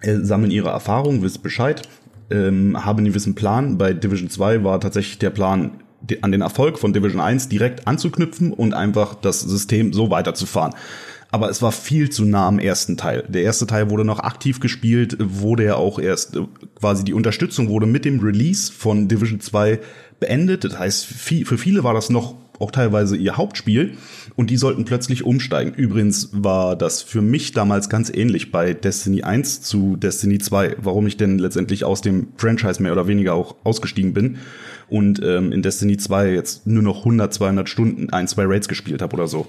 [0.00, 1.82] äh, sammeln ihre Erfahrungen, wissen Bescheid,
[2.30, 3.78] ähm, haben einen gewissen Plan.
[3.78, 5.72] Bei Division 2 war tatsächlich der Plan,
[6.22, 10.74] an den Erfolg von Division 1 direkt anzuknüpfen und einfach das System so weiterzufahren.
[11.30, 13.24] Aber es war viel zu nah am ersten Teil.
[13.28, 16.40] Der erste Teil wurde noch aktiv gespielt, wurde ja auch erst äh,
[16.78, 19.78] quasi die Unterstützung wurde mit dem Release von Division 2
[20.18, 20.64] beendet.
[20.64, 23.94] Das heißt, für viele war das noch auch teilweise ihr Hauptspiel
[24.36, 25.74] und die sollten plötzlich umsteigen.
[25.74, 31.06] Übrigens war das für mich damals ganz ähnlich bei Destiny 1 zu Destiny 2, warum
[31.06, 34.38] ich denn letztendlich aus dem Franchise mehr oder weniger auch ausgestiegen bin
[34.88, 39.02] und ähm, in Destiny 2 jetzt nur noch 100, 200 Stunden ein, zwei Raids gespielt
[39.02, 39.46] habe oder so.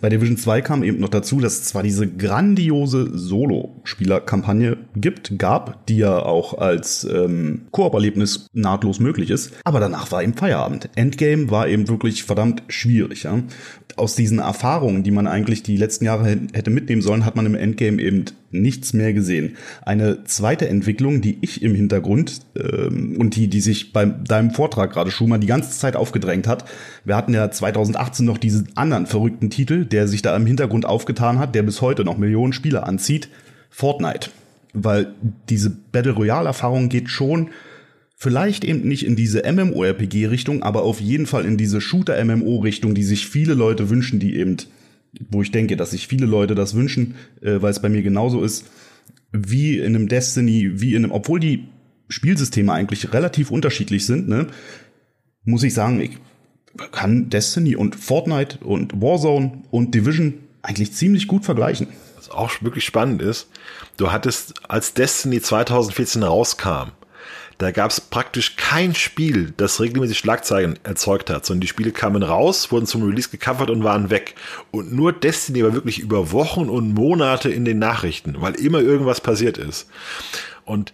[0.00, 5.86] Bei Division 2 kam eben noch dazu, dass es zwar diese grandiose Solo-Spieler-Kampagne gibt, gab,
[5.86, 10.88] die ja auch als ähm, Koop-Erlebnis nahtlos möglich ist, aber danach war eben Feierabend.
[10.94, 13.24] Endgame war eben wirklich verdammt schwierig.
[13.24, 13.38] Ja?
[13.96, 17.54] Aus diesen Erfahrungen, die man eigentlich die letzten Jahre hätte mitnehmen sollen, hat man im
[17.54, 18.24] Endgame eben
[18.62, 19.56] nichts mehr gesehen.
[19.82, 24.92] Eine zweite Entwicklung, die ich im Hintergrund ähm, und die, die sich bei deinem Vortrag
[24.92, 26.64] gerade Schumann die ganze Zeit aufgedrängt hat.
[27.04, 31.38] Wir hatten ja 2018 noch diesen anderen verrückten Titel, der sich da im Hintergrund aufgetan
[31.38, 33.28] hat, der bis heute noch Millionen Spieler anzieht.
[33.70, 34.30] Fortnite.
[34.72, 35.14] Weil
[35.48, 37.50] diese Battle Royale Erfahrung geht schon
[38.16, 43.26] vielleicht eben nicht in diese MMORPG-Richtung, aber auf jeden Fall in diese Shooter-MMO-Richtung, die sich
[43.28, 44.56] viele Leute wünschen, die eben
[45.30, 48.42] wo ich denke, dass sich viele Leute das wünschen, äh, weil es bei mir genauso
[48.42, 48.66] ist,
[49.32, 51.68] wie in einem Destiny, wie in einem, obwohl die
[52.08, 54.46] Spielsysteme eigentlich relativ unterschiedlich sind, ne,
[55.44, 56.18] muss ich sagen, ich
[56.92, 61.88] kann Destiny und Fortnite und Warzone und Division eigentlich ziemlich gut vergleichen.
[62.16, 63.48] Was auch wirklich spannend ist,
[63.96, 66.90] du hattest, als Destiny 2014 rauskam,
[67.58, 72.22] da gab es praktisch kein Spiel, das regelmäßig Schlagzeilen erzeugt hat, sondern die Spiele kamen
[72.22, 74.34] raus, wurden zum Release gecovert und waren weg.
[74.70, 79.20] Und nur Destiny war wirklich über Wochen und Monate in den Nachrichten, weil immer irgendwas
[79.20, 79.88] passiert ist.
[80.64, 80.92] Und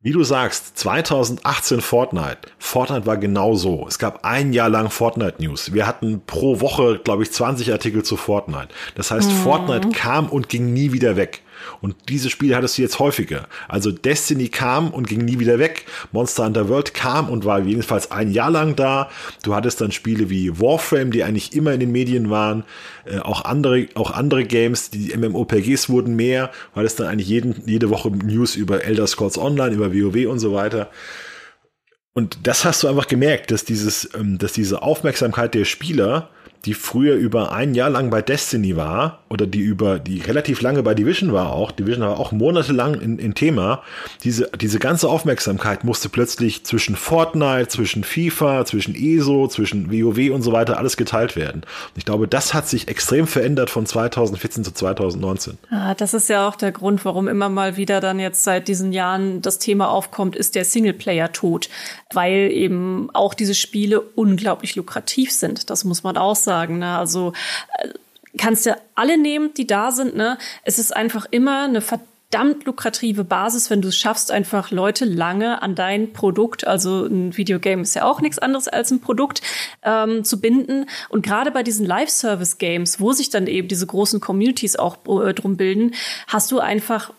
[0.00, 2.38] wie du sagst, 2018 Fortnite.
[2.58, 3.84] Fortnite war genau so.
[3.88, 5.74] Es gab ein Jahr lang Fortnite News.
[5.74, 8.68] Wir hatten pro Woche, glaube ich, 20 Artikel zu Fortnite.
[8.94, 9.34] Das heißt, mhm.
[9.34, 11.42] Fortnite kam und ging nie wieder weg.
[11.80, 13.48] Und diese Spiele hattest du jetzt häufiger.
[13.68, 15.86] Also Destiny kam und ging nie wieder weg.
[16.12, 19.10] Monster Hunter World kam und war jedenfalls ein Jahr lang da.
[19.42, 22.64] Du hattest dann Spiele wie Warframe, die eigentlich immer in den Medien waren.
[23.04, 27.62] Äh, auch andere, auch andere Games, die MMOPGs wurden mehr, weil es dann eigentlich jeden,
[27.66, 30.90] jede Woche News über Elder Scrolls Online, über WoW und so weiter.
[32.18, 36.30] Und das hast du einfach gemerkt, dass dieses, ähm, dass diese Aufmerksamkeit der Spieler
[36.64, 40.82] die früher über ein Jahr lang bei Destiny war oder die über die relativ lange
[40.82, 43.82] bei Division war auch, Division war auch monatelang in, in Thema,
[44.24, 50.42] diese, diese ganze Aufmerksamkeit musste plötzlich zwischen Fortnite, zwischen FIFA, zwischen ESO, zwischen WoW und
[50.42, 51.62] so weiter alles geteilt werden.
[51.96, 55.58] Ich glaube, das hat sich extrem verändert von 2014 zu 2019.
[55.70, 58.92] Ja, das ist ja auch der Grund, warum immer mal wieder dann jetzt seit diesen
[58.92, 61.68] Jahren das Thema aufkommt, ist der Singleplayer tot,
[62.12, 65.70] weil eben auch diese Spiele unglaublich lukrativ sind.
[65.70, 66.78] Das muss man auch sagen sagen.
[66.78, 66.96] Ne?
[66.96, 67.34] Also
[67.78, 67.88] äh,
[68.38, 70.16] kannst du alle nehmen, die da sind.
[70.16, 70.38] Ne?
[70.64, 75.62] Es ist einfach immer eine verdammt lukrative Basis, wenn du es schaffst, einfach Leute lange
[75.62, 79.42] an dein Produkt, also ein Videogame ist ja auch nichts anderes als ein Produkt,
[79.82, 80.86] ähm, zu binden.
[81.08, 85.56] Und gerade bei diesen Live-Service-Games, wo sich dann eben diese großen Communities auch äh, drum
[85.56, 85.94] bilden,
[86.26, 87.12] hast du einfach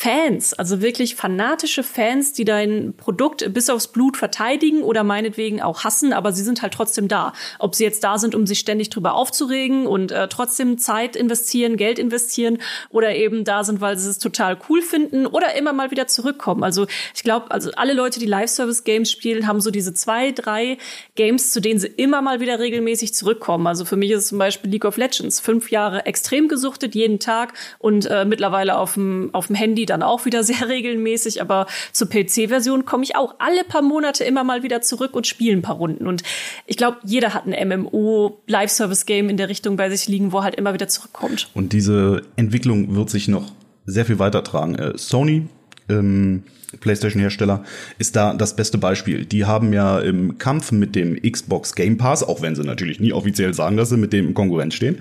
[0.00, 5.82] Fans, also wirklich fanatische Fans, die dein Produkt bis aufs Blut verteidigen oder meinetwegen auch
[5.82, 7.32] hassen, aber sie sind halt trotzdem da.
[7.58, 11.76] Ob sie jetzt da sind, um sich ständig drüber aufzuregen und äh, trotzdem Zeit investieren,
[11.76, 12.58] Geld investieren
[12.90, 16.62] oder eben da sind, weil sie es total cool finden oder immer mal wieder zurückkommen.
[16.62, 20.78] Also ich glaube, also alle Leute, die Live-Service-Games spielen, haben so diese zwei, drei
[21.16, 23.66] Games, zu denen sie immer mal wieder regelmäßig zurückkommen.
[23.66, 25.40] Also für mich ist es zum Beispiel League of Legends.
[25.40, 30.02] Fünf Jahre extrem gesuchtet, jeden Tag und äh, mittlerweile auf dem auf dem Handy dann
[30.02, 34.62] auch wieder sehr regelmäßig, aber zur PC-Version komme ich auch alle paar Monate immer mal
[34.62, 36.06] wieder zurück und spiele ein paar Runden.
[36.06, 36.22] Und
[36.66, 40.44] ich glaube, jeder hat ein MMO Live-Service-Game in der Richtung bei sich liegen, wo er
[40.44, 41.48] halt immer wieder zurückkommt.
[41.54, 43.52] Und diese Entwicklung wird sich noch
[43.86, 44.74] sehr viel weiter tragen.
[44.74, 45.48] Äh, Sony
[45.88, 46.42] ähm,
[46.80, 47.64] PlayStation-Hersteller,
[47.98, 49.24] ist da das beste Beispiel.
[49.24, 53.12] Die haben ja im Kampf mit dem Xbox Game Pass, auch wenn sie natürlich nie
[53.12, 54.98] offiziell sagen, dass sie mit dem im Konkurrenz stehen,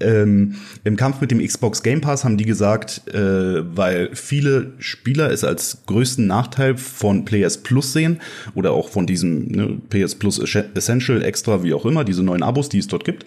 [0.00, 5.30] ähm, im Kampf mit dem Xbox Game Pass haben die gesagt, äh, weil viele Spieler
[5.30, 8.20] es als größten Nachteil von PS Plus sehen
[8.54, 12.68] oder auch von diesem ne, PS Plus Essential Extra, wie auch immer, diese neuen Abos,
[12.70, 13.26] die es dort gibt,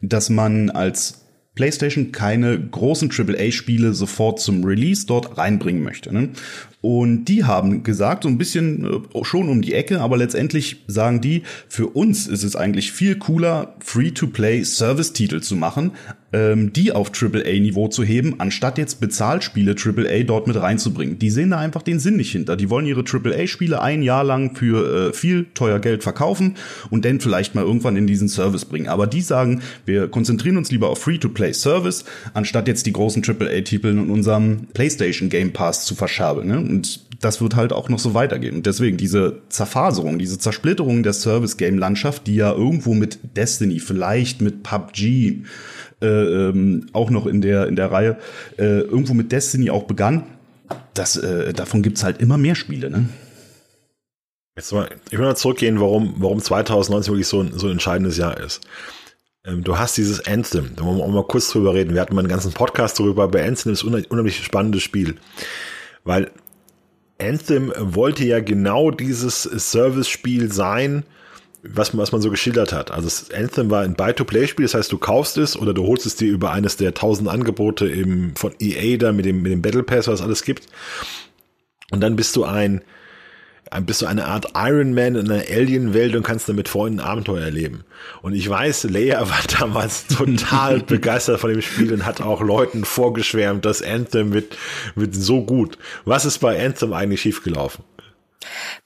[0.00, 1.21] dass man als
[1.54, 6.12] PlayStation keine großen AAA-Spiele sofort zum Release dort reinbringen möchte.
[6.12, 6.30] Ne?
[6.82, 11.20] Und die haben gesagt, so ein bisschen äh, schon um die Ecke, aber letztendlich sagen
[11.20, 15.92] die, für uns ist es eigentlich viel cooler, Free-to-Play Service-Titel zu machen,
[16.32, 21.18] ähm, die auf AAA-Niveau zu heben, anstatt jetzt Bezahlspiele AAA dort mit reinzubringen.
[21.18, 22.56] Die sehen da einfach den Sinn nicht hinter.
[22.56, 26.56] Die wollen ihre AAA-Spiele ein Jahr lang für äh, viel teuer Geld verkaufen
[26.90, 28.88] und dann vielleicht mal irgendwann in diesen Service bringen.
[28.88, 33.88] Aber die sagen, wir konzentrieren uns lieber auf Free-to-Play Service, anstatt jetzt die großen AAA-Titel
[33.88, 36.48] in unserem PlayStation Game Pass zu verschabeln.
[36.48, 36.71] Ne?
[36.72, 38.56] Und das wird halt auch noch so weitergehen.
[38.56, 44.62] Und deswegen diese Zerfaserung, diese Zersplitterung der Service-Game-Landschaft, die ja irgendwo mit Destiny, vielleicht mit
[44.62, 45.42] PUBG,
[46.00, 48.16] äh, ähm, auch noch in der, in der Reihe,
[48.58, 50.24] äh, irgendwo mit Destiny auch begann,
[50.94, 53.08] das, äh, davon gibt's halt immer mehr Spiele, ne?
[54.56, 58.16] Jetzt mal, ich will mal zurückgehen, warum, warum 2019 wirklich so ein, so ein entscheidendes
[58.16, 58.60] Jahr ist.
[59.44, 61.94] Ähm, du hast dieses Anthem, da wollen wir auch mal kurz drüber reden.
[61.94, 65.16] Wir hatten mal einen ganzen Podcast darüber, bei Anthem ist ein unheimlich spannendes Spiel.
[66.04, 66.30] Weil
[67.22, 71.04] Anthem wollte ja genau dieses Service-Spiel sein,
[71.62, 72.90] was, was man so geschildert hat.
[72.90, 76.30] Also Anthem war ein Buy-to-Play-Spiel, das heißt, du kaufst es oder du holst es dir
[76.30, 80.08] über eines der tausend Angebote im, von EA da mit dem, mit dem Battle Pass,
[80.08, 80.66] was es alles gibt.
[81.90, 82.82] Und dann bist du ein,
[83.80, 87.84] bist du eine Art Iron Man in einer Alien-Welt und kannst damit Freunden Abenteuer erleben.
[88.20, 92.84] Und ich weiß, Leia war damals total begeistert von dem Spiel und hat auch Leuten
[92.84, 94.56] vorgeschwärmt, dass Anthem wird,
[94.94, 95.78] wird so gut.
[96.04, 97.84] Was ist bei Anthem eigentlich schiefgelaufen?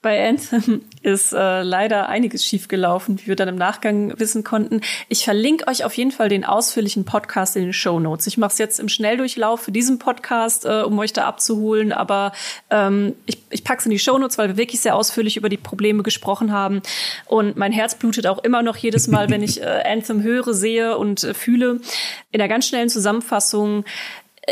[0.01, 4.81] Bei Anthem ist äh, leider einiges schiefgelaufen, wie wir dann im Nachgang wissen konnten.
[5.09, 8.27] Ich verlinke euch auf jeden Fall den ausführlichen Podcast in den Show Notes.
[8.27, 12.31] Ich mache es jetzt im Schnelldurchlauf für diesen Podcast, äh, um euch da abzuholen, aber
[12.69, 15.49] ähm, ich, ich packe es in die Show Notes, weil wir wirklich sehr ausführlich über
[15.49, 16.81] die Probleme gesprochen haben.
[17.25, 20.97] Und mein Herz blutet auch immer noch jedes Mal, wenn ich äh, Anthem höre, sehe
[20.97, 21.79] und äh, fühle.
[22.31, 23.85] In der ganz schnellen Zusammenfassung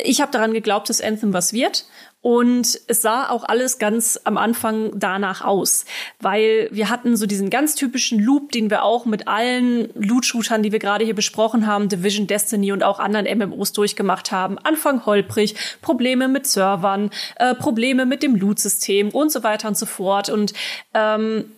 [0.03, 1.85] ich habe daran geglaubt, dass Anthem was wird.
[2.25, 5.85] Und es sah auch alles ganz am Anfang danach aus,
[6.19, 10.71] weil wir hatten so diesen ganz typischen Loop, den wir auch mit allen Loot-Shootern, die
[10.71, 14.57] wir gerade hier besprochen haben, Division, Destiny und auch anderen MMOs durchgemacht haben.
[14.57, 19.85] Anfang holprig, Probleme mit Servern, äh, Probleme mit dem Loot-System und so weiter und so
[19.85, 20.29] fort.
[20.29, 20.53] Und
[20.95, 21.51] ähm,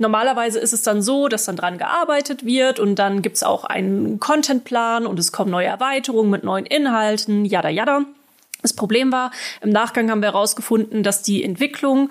[0.00, 4.20] Normalerweise ist es dann so, dass dann dran gearbeitet wird und dann gibt's auch einen
[4.20, 8.04] Contentplan und es kommen neue Erweiterungen mit neuen Inhalten, yada yada.
[8.62, 12.10] Das Problem war, im Nachgang haben wir herausgefunden, dass die Entwicklung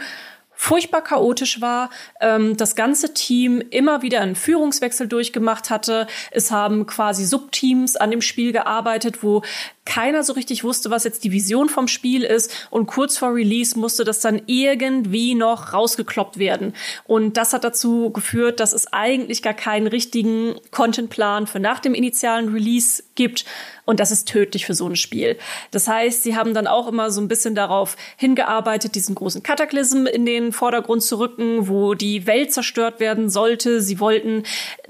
[0.58, 6.08] furchtbar chaotisch war, ähm, das ganze Team immer wieder einen Führungswechsel durchgemacht hatte.
[6.32, 9.44] Es haben quasi Subteams an dem Spiel gearbeitet, wo
[9.88, 12.68] keiner so richtig wusste, was jetzt die Vision vom Spiel ist.
[12.70, 16.74] Und kurz vor Release musste das dann irgendwie noch rausgekloppt werden.
[17.06, 21.96] Und das hat dazu geführt, dass es eigentlich gar keinen richtigen Contentplan für nach dem
[21.96, 23.46] initialen Release gibt.
[23.86, 25.38] Und das ist tödlich für so ein Spiel.
[25.72, 30.06] Das heißt, sie haben dann auch immer so ein bisschen darauf hingearbeitet, diesen großen Kataklysm
[30.06, 33.82] in den Vordergrund zu rücken, wo die Welt zerstört werden sollte.
[33.82, 34.44] Sie wollten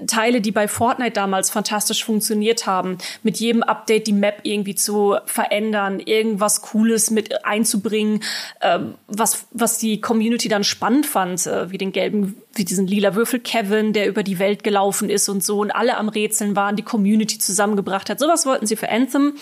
[0.08, 4.87] Teile, die bei Fortnite damals fantastisch funktioniert haben, mit jedem Update die Map irgendwie zu
[5.26, 8.22] verändern, irgendwas Cooles mit einzubringen,
[8.60, 13.14] äh, was, was die Community dann spannend fand, äh, wie den gelben wie diesen lila
[13.14, 16.76] Würfel Kevin, der über die Welt gelaufen ist und so und alle am Rätseln waren,
[16.76, 18.18] die Community zusammengebracht hat.
[18.18, 19.34] Sowas wollten sie für Anthem.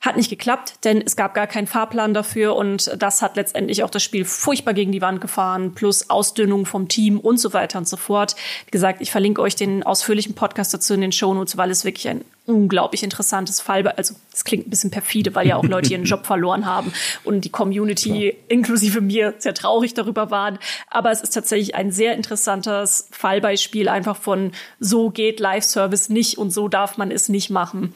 [0.00, 3.90] Hat nicht geklappt, denn es gab gar keinen Fahrplan dafür und das hat letztendlich auch
[3.90, 7.86] das Spiel furchtbar gegen die Wand gefahren, plus Ausdünnung vom Team und so weiter und
[7.86, 8.34] so fort.
[8.64, 12.08] Wie gesagt, ich verlinke euch den ausführlichen Podcast dazu in den Shownotes, weil es wirklich
[12.08, 13.86] ein unglaublich interessantes Fall.
[13.88, 17.44] Also es klingt ein bisschen perfide, weil ja auch Leute ihren Job verloren haben und
[17.44, 20.58] die Community inklusive mir sehr traurig darüber waren.
[20.88, 26.50] Aber es ist tatsächlich ein sehr interessantes Fallbeispiel einfach von so geht Live-Service nicht und
[26.50, 27.94] so darf man es nicht machen.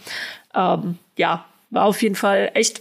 [0.54, 2.80] Ähm, ja, war auf jeden Fall echt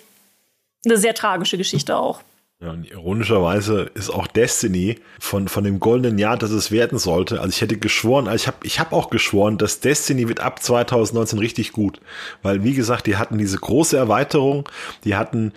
[0.86, 2.22] eine sehr tragische Geschichte auch.
[2.62, 7.42] Ja, und ironischerweise ist auch Destiny von, von dem goldenen Jahr, das es werden sollte.
[7.42, 10.64] Also ich hätte geschworen, also ich habe ich hab auch geschworen, dass Destiny wird ab
[10.64, 12.00] 2019 richtig gut.
[12.42, 14.70] Weil, wie gesagt, die hatten diese große Erweiterung,
[15.04, 15.52] die hatten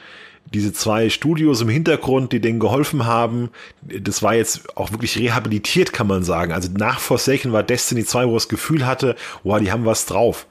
[0.52, 3.50] diese zwei Studios im Hintergrund, die denen geholfen haben.
[3.82, 6.52] Das war jetzt auch wirklich rehabilitiert, kann man sagen.
[6.52, 10.46] Also nach Forsaken war Destiny 2, wo das Gefühl hatte, wow, die haben was drauf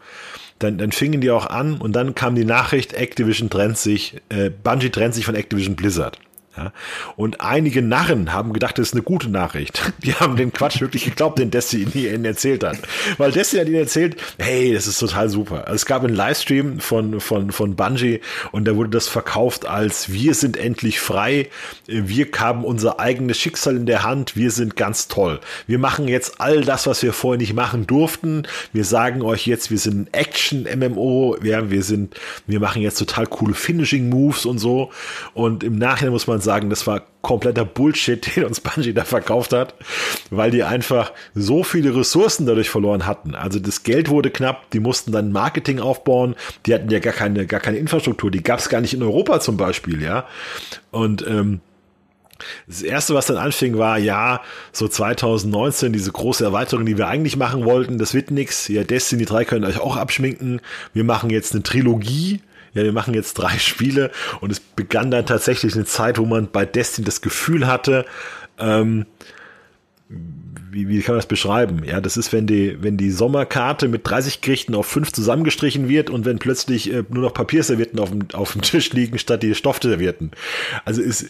[0.60, 4.50] dann, dann fingen die auch an und dann kam die Nachricht, Activision trennt sich, äh,
[4.50, 6.20] Bungie trennt sich von Activision Blizzard.
[6.58, 6.72] Ja?
[7.16, 9.94] Und einige Narren haben gedacht, das ist eine gute Nachricht.
[10.04, 12.78] Die haben den Quatsch wirklich geglaubt, den Destiny ihnen erzählt hat.
[13.18, 15.66] Weil Destiny hat ihnen erzählt, hey, das ist total super.
[15.68, 20.34] Es gab einen Livestream von, von, von Bungie und da wurde das verkauft als wir
[20.34, 21.50] sind endlich frei,
[21.88, 25.40] wir haben unser eigenes Schicksal in der Hand, wir sind ganz toll.
[25.68, 28.44] Wir machen jetzt all das, was wir vorher nicht machen durften.
[28.74, 32.16] Wir sagen euch jetzt, wir sind Action-MMO, ja, wir sind,
[32.48, 34.92] wir machen jetzt total coole Finishing-Moves und so.
[35.34, 39.52] Und im Nachhinein muss man sagen, das war kompletter Bullshit, den uns Bungie da verkauft
[39.52, 39.76] hat,
[40.30, 43.36] weil die einfach so viele Ressourcen dadurch verloren hatten.
[43.36, 47.46] Also das Geld wurde knapp, die mussten dann Marketing aufbauen, die hatten ja gar keine,
[47.46, 50.26] gar keine Infrastruktur, die gab es gar nicht in Europa zum Beispiel, ja.
[50.92, 51.60] Und ähm,
[52.68, 57.38] das erste, was dann anfing, war ja, so 2019, diese große Erweiterung, die wir eigentlich
[57.38, 58.68] machen wollten, das wird nix.
[58.68, 60.62] Ja, Destiny 3 könnt ihr euch auch abschminken.
[60.94, 62.42] Wir machen jetzt eine Trilogie
[62.76, 64.12] ja, wir machen jetzt drei Spiele
[64.42, 68.06] und es begann dann tatsächlich eine Zeit, wo man bei Destiny das Gefühl hatte,
[68.60, 69.06] ähm,
[70.76, 71.84] wie, wie kann man das beschreiben?
[71.86, 76.10] Ja, das ist, wenn die, wenn die Sommerkarte mit 30 Gerichten auf fünf zusammengestrichen wird
[76.10, 79.56] und wenn plötzlich äh, nur noch Papierservietten auf dem, auf dem Tisch liegen statt die
[79.56, 80.32] Stoffservietten.
[80.84, 81.30] Also ist,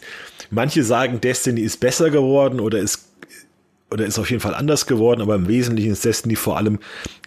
[0.50, 3.08] manche sagen, Destiny ist besser geworden oder ist
[3.92, 6.80] oder ist auf jeden Fall anders geworden, aber im Wesentlichen ist Destiny vor allem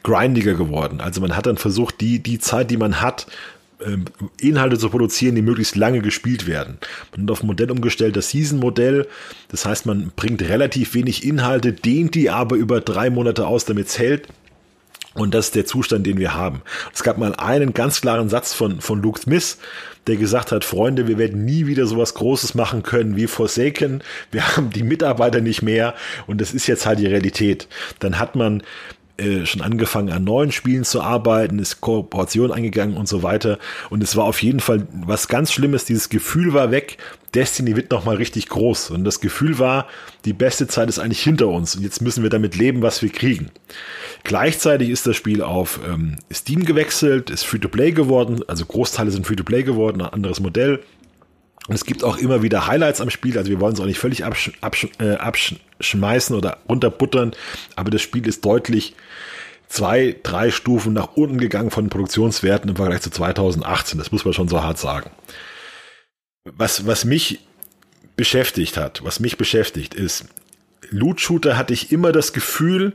[0.03, 1.01] grindiger geworden.
[1.01, 3.29] Also man hat dann versucht, die, die Zeit, die man hat,
[4.41, 6.79] Inhalte zu produzieren, die möglichst lange gespielt werden.
[7.13, 9.07] Man hat auf ein Modell umgestellt, das Season-Modell.
[9.49, 13.87] Das heißt, man bringt relativ wenig Inhalte, dehnt die aber über drei Monate aus, damit
[13.87, 14.29] es hält.
[15.15, 16.63] Und das ist der Zustand, den wir haben.
[16.95, 19.59] Es gab mal einen ganz klaren Satz von, von Luke Smith,
[20.07, 24.03] der gesagt hat, Freunde, wir werden nie wieder sowas Großes machen können wie Forsaken.
[24.31, 25.95] Wir haben die Mitarbeiter nicht mehr
[26.27, 27.69] und das ist jetzt halt die Realität.
[27.99, 28.63] Dann hat man
[29.19, 33.59] äh, schon angefangen an neuen Spielen zu arbeiten, ist Kooperation eingegangen und so weiter.
[33.91, 35.85] Und es war auf jeden Fall was ganz Schlimmes.
[35.85, 36.99] Dieses Gefühl war weg.
[37.35, 38.91] Destiny wird nochmal richtig groß.
[38.91, 39.87] Und das Gefühl war,
[40.25, 41.75] die beste Zeit ist eigentlich hinter uns.
[41.75, 43.51] Und jetzt müssen wir damit leben, was wir kriegen.
[44.25, 48.43] Gleichzeitig ist das Spiel auf ähm, Steam gewechselt, ist Free-to-Play geworden.
[48.47, 50.81] Also Großteile sind Free-to-Play geworden, ein anderes Modell.
[51.69, 53.37] Und es gibt auch immer wieder Highlights am Spiel.
[53.37, 57.33] Also wir wollen es auch nicht völlig absch absch äh, abschmeißen oder runterbuttern.
[57.77, 58.95] Aber das Spiel ist deutlich
[59.69, 63.99] zwei, drei Stufen nach unten gegangen von Produktionswerten im Vergleich zu 2018.
[63.99, 65.11] Das muss man schon so hart sagen.
[66.45, 67.41] Was, was mich
[68.17, 70.27] beschäftigt hat, was mich beschäftigt, ist,
[70.91, 72.95] Loot Shooter hatte ich immer das Gefühl,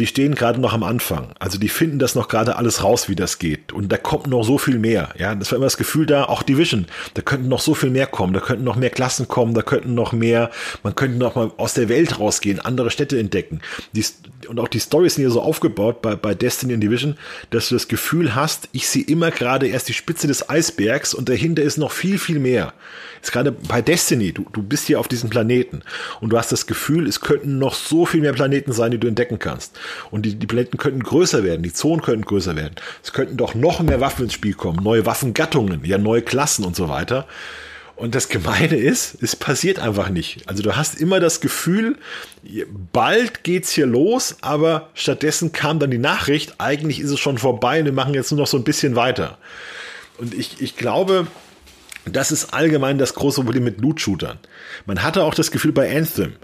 [0.00, 1.28] die stehen gerade noch am Anfang.
[1.38, 3.72] Also die finden das noch gerade alles raus, wie das geht.
[3.72, 5.10] Und da kommt noch so viel mehr.
[5.18, 8.06] Ja, das war immer das Gefühl da, auch Division, da könnten noch so viel mehr
[8.06, 10.50] kommen, da könnten noch mehr Klassen kommen, da könnten noch mehr,
[10.82, 13.60] man könnte noch mal aus der Welt rausgehen, andere Städte entdecken.
[13.92, 14.04] Die,
[14.48, 17.16] und auch die Storys sind ja so aufgebaut bei, bei Destiny und Division,
[17.50, 21.28] dass du das Gefühl hast, ich sehe immer gerade erst die Spitze des Eisbergs und
[21.28, 22.72] dahinter ist noch viel, viel mehr.
[23.22, 25.82] Ist gerade bei Destiny, du, du bist hier auf diesem Planeten
[26.20, 29.08] und du hast das Gefühl, es könnten noch so viel mehr Planeten sein, die du
[29.08, 29.78] entdecken kannst.
[30.10, 32.74] Und die, die Planeten könnten größer werden, die Zonen könnten größer werden.
[33.02, 36.76] Es könnten doch noch mehr Waffen ins Spiel kommen, neue Waffengattungen, ja, neue Klassen und
[36.76, 37.26] so weiter.
[38.00, 40.48] Und das Gemeine ist, es passiert einfach nicht.
[40.48, 41.98] Also du hast immer das Gefühl,
[42.94, 47.80] bald geht's hier los, aber stattdessen kam dann die Nachricht, eigentlich ist es schon vorbei
[47.80, 49.36] und wir machen jetzt nur noch so ein bisschen weiter.
[50.16, 51.26] Und ich, ich glaube,
[52.06, 54.38] das ist allgemein das große Problem mit Loot-Shootern.
[54.86, 56.36] Man hatte auch das Gefühl bei Anthem.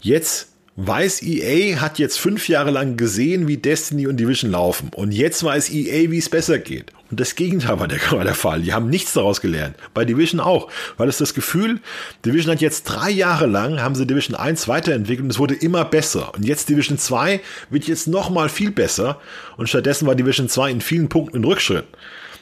[0.00, 4.90] Jetzt weiß EA, hat jetzt fünf Jahre lang gesehen, wie Destiny und Division laufen.
[4.94, 6.92] Und jetzt weiß EA, wie es besser geht.
[7.10, 8.62] Und das Gegenteil war der, war der Fall.
[8.62, 9.76] Die haben nichts daraus gelernt.
[9.92, 10.70] Bei Division auch.
[10.96, 11.80] Weil es das Gefühl,
[12.24, 15.84] Division hat jetzt drei Jahre lang, haben sie Division 1 weiterentwickelt und es wurde immer
[15.84, 16.32] besser.
[16.34, 19.20] Und jetzt Division 2 wird jetzt nochmal viel besser.
[19.58, 21.84] Und stattdessen war Division 2 in vielen Punkten ein Rückschritt.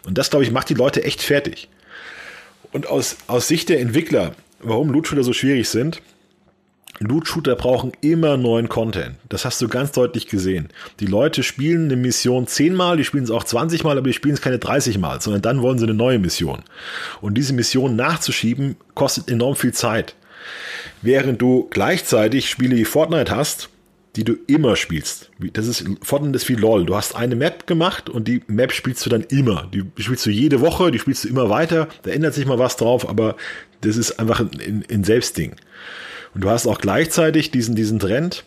[0.06, 1.68] Und das, glaube ich, macht die Leute echt fertig.
[2.72, 6.00] Und aus, aus Sicht der Entwickler, warum Loot-Shooter so schwierig sind,
[7.02, 9.16] Loot-Shooter brauchen immer neuen Content.
[9.30, 10.68] Das hast du ganz deutlich gesehen.
[11.00, 14.34] Die Leute spielen eine Mission zehnmal, die spielen es auch 20 Mal, aber die spielen
[14.34, 16.62] es keine 30 Mal, sondern dann wollen sie eine neue Mission.
[17.22, 20.14] Und diese Mission nachzuschieben, kostet enorm viel Zeit.
[21.00, 23.70] Während du gleichzeitig Spiele wie Fortnite hast,
[24.16, 25.30] die du immer spielst.
[25.54, 26.84] Das ist, Fortnite ist wie LOL.
[26.84, 29.70] Du hast eine Map gemacht und die Map spielst du dann immer.
[29.72, 31.88] Die spielst du jede Woche, die spielst du immer weiter.
[32.02, 33.36] Da ändert sich mal was drauf, aber
[33.80, 35.54] das ist einfach ein, ein Selbstding.
[36.34, 38.44] Und du hast auch gleichzeitig diesen, diesen Trend,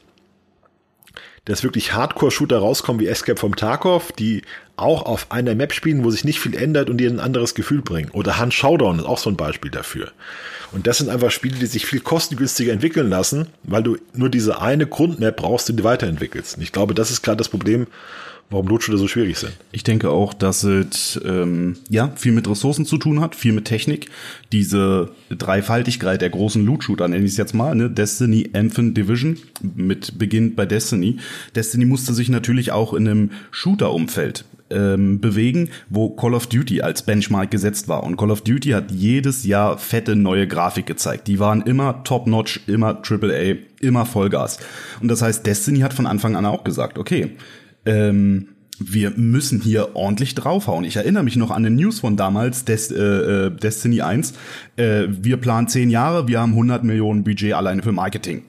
[1.45, 4.43] dass wirklich Hardcore-Shooter rauskommen wie Escape from Tarkov, die
[4.77, 7.81] auch auf einer Map spielen, wo sich nicht viel ändert und dir ein anderes Gefühl
[7.81, 8.09] bringen.
[8.11, 10.11] Oder Hand Showdown ist auch so ein Beispiel dafür.
[10.71, 14.61] Und das sind einfach Spiele, die sich viel kostengünstiger entwickeln lassen, weil du nur diese
[14.61, 16.57] eine Grundmap brauchst, die du weiterentwickelst.
[16.57, 17.87] Und ich glaube, das ist gerade das Problem,
[18.49, 19.53] warum Lootshooter so schwierig sind.
[19.71, 23.65] Ich denke auch, dass es ähm, ja viel mit Ressourcen zu tun hat, viel mit
[23.65, 24.09] Technik.
[24.51, 27.89] Diese Dreifaltigkeit der großen Lootshooter, nenne ich es jetzt mal, ne?
[27.89, 31.17] Destiny, Anthem, Division, mit Beginn bei Destiny.
[31.55, 37.03] Destiny musste sich natürlich auch in einem Shooter-Umfeld ähm, bewegen, wo Call of Duty als
[37.03, 38.03] Benchmark gesetzt war.
[38.03, 41.27] Und Call of Duty hat jedes Jahr fette neue Grafik gezeigt.
[41.27, 44.59] Die waren immer top-notch, immer AAA, immer Vollgas.
[45.01, 47.31] Und das heißt, Destiny hat von Anfang an auch gesagt, okay,
[47.85, 50.83] ähm, wir müssen hier ordentlich draufhauen.
[50.83, 54.33] Ich erinnere mich noch an den News von damals, Des, äh, äh Destiny 1.
[54.75, 58.43] Äh, wir planen zehn Jahre, wir haben 100 Millionen Budget alleine für Marketing.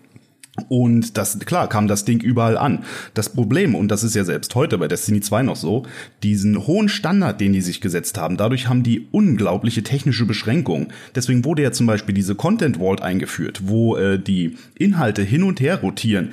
[0.69, 2.85] Und das, klar, kam das Ding überall an.
[3.13, 5.85] Das Problem, und das ist ja selbst heute bei Destiny 2 noch so,
[6.23, 10.93] diesen hohen Standard, den die sich gesetzt haben, dadurch haben die unglaubliche technische Beschränkungen.
[11.15, 15.61] Deswegen wurde ja zum Beispiel diese Content Vault eingeführt, wo äh, die Inhalte hin und
[15.61, 16.33] her rotieren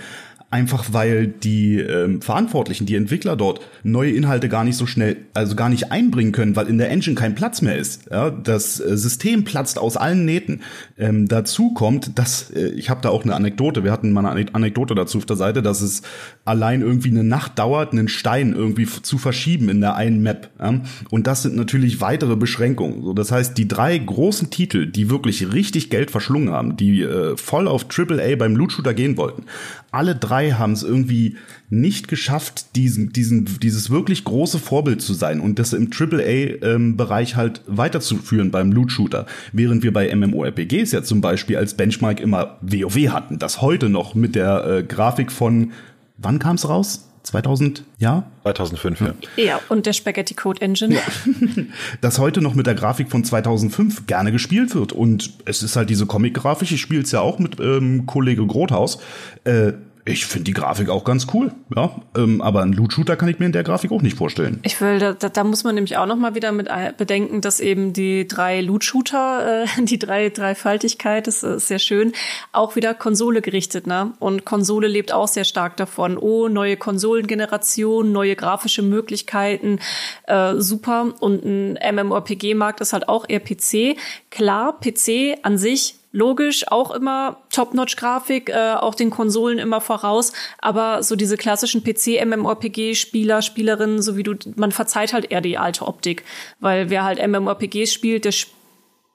[0.52, 5.56] einfach weil die ähm, Verantwortlichen, die Entwickler dort neue Inhalte gar nicht so schnell, also
[5.56, 8.12] gar nicht einbringen können, weil in der Engine kein Platz mehr ist.
[8.12, 10.62] Ja, das äh, System platzt aus allen Nähten.
[10.98, 13.86] Ähm, dazu kommt, dass äh, ich habe da auch eine Anekdote.
[13.86, 16.02] Wir hatten mal eine Anekdote dazu auf der Seite, dass es
[16.44, 20.50] allein irgendwie eine Nacht dauert, einen Stein irgendwie zu verschieben in der einen Map.
[21.10, 23.16] Und das sind natürlich weitere Beschränkungen.
[23.16, 27.68] Das heißt, die drei großen Titel, die wirklich richtig Geld verschlungen haben, die äh, voll
[27.68, 29.44] auf AAA beim Loot Shooter gehen wollten,
[29.92, 31.36] alle drei haben es irgendwie
[31.70, 37.38] nicht geschafft, diesen, diesen, dieses wirklich große Vorbild zu sein und das im AAA-Bereich ähm,
[37.38, 39.26] halt weiterzuführen beim Loot-Shooter.
[39.54, 44.16] Während wir bei MMORPGs ja zum Beispiel als Benchmark immer WoW hatten, das heute noch
[44.16, 45.72] mit der äh, Grafik von,
[46.22, 47.08] wann kam es raus?
[47.24, 48.24] 2000, ja?
[48.44, 49.14] 2005, ja.
[49.38, 50.96] Ja, und der Spaghetti Code Engine.
[50.96, 51.02] Ja.
[52.02, 54.92] das heute noch mit der Grafik von 2005 gerne gespielt wird.
[54.92, 56.72] Und es ist halt diese Comic-Grafik.
[56.72, 59.00] Ich spiele es ja auch mit ähm, Kollege Grothaus.
[59.44, 59.74] Äh,
[60.04, 61.96] Ich finde die Grafik auch ganz cool, ja.
[62.16, 64.60] Ähm, aber einen Loot-Shooter kann ich mir in der Grafik auch nicht vorstellen.
[64.64, 67.94] Ich will, da, da muss man nämlich auch noch mal wieder mit bedenken, dass eben
[67.94, 72.14] die drei Loot-Shooter, äh, die drei Dreifaltigkeit, das ist sehr schön,
[72.52, 74.14] auch wieder Konsole gerichtet, ne?
[74.20, 76.18] Und Konsole lebt auch sehr stark davon.
[76.18, 79.80] Oh, neue Konsolengeneration, neue grafische Möglichkeiten,
[80.28, 81.14] äh, super.
[81.20, 83.98] Und ein MMORPG-Markt ist halt auch eher PC.
[84.30, 91.04] Klar, PC an sich logisch auch immer Top-Notch-Grafik, äh, auch den Konsolen immer voraus, aber
[91.04, 96.24] so diese klassischen PC-MMORPG-Spieler, Spielerinnen, so wie du, man verzeiht halt eher die alte Optik,
[96.60, 98.34] weil wer halt MMORPGs spielt, der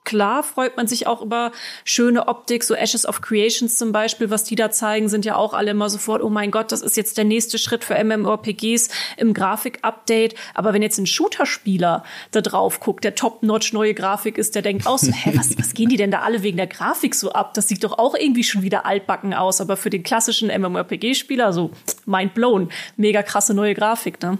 [0.07, 1.51] Klar freut man sich auch über
[1.83, 5.53] schöne Optik, so Ashes of Creations zum Beispiel, was die da zeigen, sind ja auch
[5.53, 8.87] alle immer sofort, oh mein Gott, das ist jetzt der nächste Schritt für MMORPGs
[9.17, 10.35] im Grafik-Update.
[10.53, 14.87] Aber wenn jetzt ein Shooter-Spieler da drauf guckt, der top-notch neue Grafik ist, der denkt
[14.87, 17.53] auch so, hä, was, was gehen die denn da alle wegen der Grafik so ab?
[17.53, 19.59] Das sieht doch auch irgendwie schon wieder altbacken aus.
[19.59, 21.71] Aber für den klassischen MMORPG-Spieler so
[22.05, 22.69] mind blown.
[22.95, 24.37] Mega krasse neue Grafik, ne?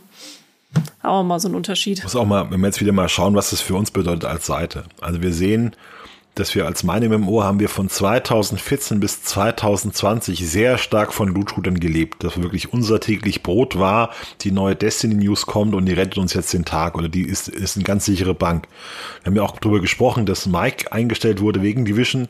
[1.03, 2.03] Auch mal so ein Unterschied.
[2.03, 4.45] Muss auch mal, wenn wir jetzt wieder mal schauen, was das für uns bedeutet als
[4.45, 4.83] Seite.
[5.01, 5.75] Also wir sehen,
[6.39, 11.79] dass wir als meine MMO haben wir von 2014 bis 2020 sehr stark von Loot-Shootern
[11.79, 12.23] gelebt.
[12.23, 14.11] Das wirklich unser täglich Brot war.
[14.41, 17.47] Die neue Destiny News kommt und die rettet uns jetzt den Tag oder die ist,
[17.47, 18.67] ist eine ganz sichere Bank.
[19.23, 22.27] Wir haben ja auch darüber gesprochen, dass Mike eingestellt wurde wegen Division.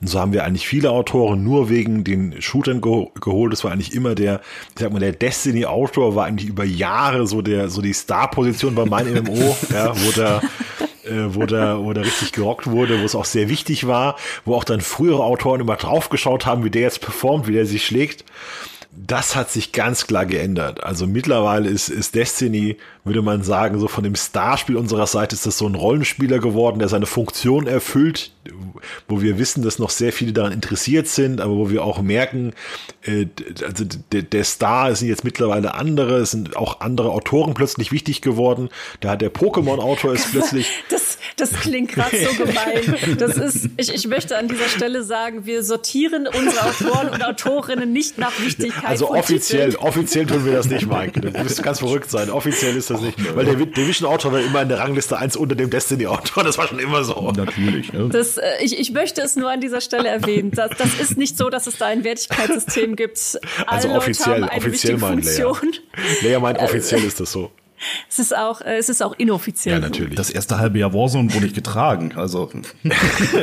[0.00, 3.52] Und so haben wir eigentlich viele Autoren nur wegen den Shootern geholt.
[3.52, 4.40] Das war eigentlich immer der,
[4.74, 8.86] ich sag mal, der Destiny-Autor war eigentlich über Jahre so der, so die Star-Position bei
[8.86, 10.40] meinem MMO, ja, wo der,
[11.04, 14.54] äh, wo, der, wo der richtig gerockt wurde, wo es auch sehr wichtig war, wo
[14.54, 18.24] auch dann frühere Autoren immer draufgeschaut haben, wie der jetzt performt, wie der sich schlägt.
[18.92, 20.82] Das hat sich ganz klar geändert.
[20.82, 25.46] Also mittlerweile ist, ist Destiny würde man sagen, so von dem Starspiel unserer Seite ist
[25.46, 28.32] das so ein Rollenspieler geworden, der seine Funktion erfüllt,
[29.08, 32.52] wo wir wissen, dass noch sehr viele daran interessiert sind, aber wo wir auch merken,
[33.02, 33.26] äh,
[33.64, 38.68] also der Star sind jetzt mittlerweile andere, es sind auch andere Autoren plötzlich wichtig geworden.
[39.00, 40.66] Da hat der Pokémon-Autor ist plötzlich.
[40.90, 43.16] Das, das klingt gerade so gemein.
[43.18, 47.92] Das ist, ich, ich möchte an dieser Stelle sagen, wir sortieren unsere Autoren und Autorinnen
[47.92, 48.79] nicht nach Wichtigkeit.
[48.84, 51.20] Also offiziell, offiziell tun wir das nicht, Mike.
[51.20, 52.30] Du musst ganz verrückt sein.
[52.30, 53.18] Offiziell ist das nicht.
[53.34, 56.44] Weil der Division-Autor war immer in der Rangliste 1 unter dem Destiny-Autor.
[56.44, 57.32] Das war schon immer so.
[57.36, 57.92] Natürlich.
[57.92, 58.04] Ja.
[58.08, 60.50] Das, äh, ich, ich möchte es nur an dieser Stelle erwähnen.
[60.50, 63.38] Das, das ist nicht so, dass es da ein Wertigkeitssystem gibt.
[63.66, 65.52] Alle also offiziell, offiziell meint Leia.
[66.22, 67.50] Leia meint offiziell ist das so.
[68.08, 69.76] Es ist auch, äh, es ist auch inoffiziell.
[69.76, 70.14] Ja, natürlich.
[70.14, 72.12] Das erste halbe Jahr Warzone wurde ich getragen.
[72.16, 72.50] Also.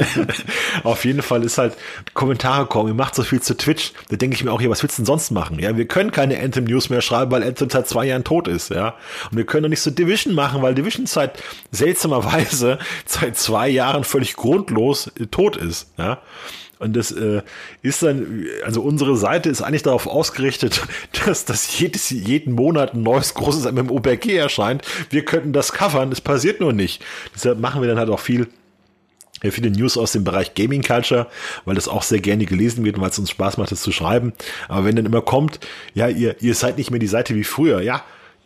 [0.84, 1.76] Auf jeden Fall ist halt,
[2.14, 3.94] Kommentare kommen, ihr macht so viel zu Twitch.
[4.10, 5.60] Da denke ich mir auch, ja, was willst du denn sonst machen?
[5.60, 8.70] Ja, wir können keine Anthem News mehr schreiben, weil Anthem seit zwei Jahren tot ist,
[8.70, 8.96] ja.
[9.32, 14.04] Und wir können doch nicht so Division machen, weil Division seit seltsamerweise seit zwei Jahren
[14.04, 16.22] völlig grundlos äh, tot ist, ja.
[16.80, 17.42] Und das äh,
[17.82, 20.82] ist dann, also unsere Seite ist eigentlich darauf ausgerichtet,
[21.26, 24.84] dass das jedes, jeden Monat ein neues großes MMORPG erscheint.
[25.10, 27.04] Wir könnten das covern, es passiert nur nicht.
[27.34, 28.48] Deshalb machen wir dann halt auch viel
[29.44, 31.28] ja, viele News aus dem Bereich Gaming Culture,
[31.66, 34.34] weil das auch sehr gerne gelesen wird, weil es uns Spaß macht, das zu schreiben.
[34.68, 35.60] Aber wenn dann immer kommt,
[35.94, 38.04] ja, ihr, ihr seid nicht mehr die Seite wie früher, ja,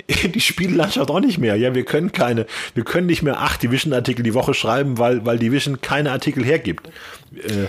[0.23, 1.55] die Spiellandschaft auch nicht mehr.
[1.55, 5.39] Ja, wir können keine, wir können nicht mehr acht Division-Artikel die Woche schreiben, weil, weil
[5.39, 6.87] Division keine Artikel hergibt.
[7.35, 7.67] Äh,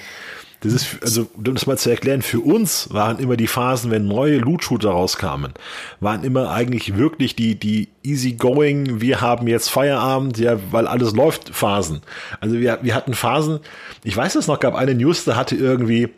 [0.62, 4.06] das ist, also, um das mal zu erklären, für uns waren immer die Phasen, wenn
[4.06, 5.52] neue Loot-Shooter rauskamen,
[5.98, 11.50] waren immer eigentlich wirklich die, die easy-going, wir haben jetzt Feierabend, ja, weil alles läuft
[11.50, 12.02] Phasen.
[12.40, 13.58] Also wir, wir hatten Phasen,
[14.04, 16.10] ich weiß es noch, gab eine News, da hatte irgendwie,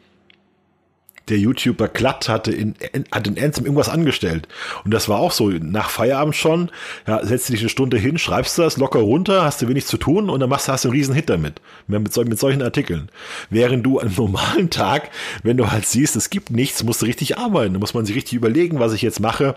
[1.28, 4.46] der YouTuber Glatt hatte in, in, hat in Anthem irgendwas angestellt.
[4.84, 6.70] Und das war auch so, nach Feierabend schon,
[7.06, 10.28] ja, setzt dich eine Stunde hin, schreibst das locker runter, hast du wenig zu tun
[10.28, 11.60] und dann machst, hast du einen riesen Hit damit.
[11.86, 13.08] Mit, mit solchen Artikeln.
[13.48, 15.10] Während du am normalen Tag,
[15.42, 17.74] wenn du halt siehst, es gibt nichts, musst du richtig arbeiten.
[17.74, 19.56] Da muss man sich richtig überlegen, was ich jetzt mache.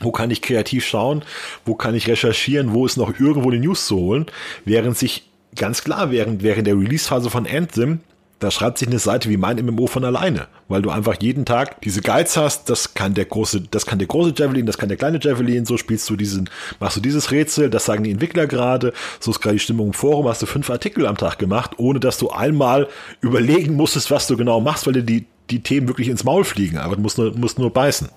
[0.00, 1.22] Wo kann ich kreativ schauen?
[1.64, 2.72] Wo kann ich recherchieren?
[2.72, 4.26] Wo ist noch irgendwo die News zu holen?
[4.64, 8.00] Während sich ganz klar, während, während der Release-Phase von Anthem
[8.38, 11.80] da schreibt sich eine Seite wie mein MMO von alleine, weil du einfach jeden Tag
[11.82, 14.98] diese Guides hast, das kann der große, das kann der große Javelin, das kann der
[14.98, 18.92] kleine Javelin, so spielst du diesen, machst du dieses Rätsel, das sagen die Entwickler gerade,
[19.20, 22.00] so ist gerade die Stimmung im Forum, hast du fünf Artikel am Tag gemacht, ohne
[22.00, 22.88] dass du einmal
[23.20, 26.78] überlegen musstest, was du genau machst, weil dir die, die Themen wirklich ins Maul fliegen,
[26.78, 28.08] aber du musst nur, musst nur beißen.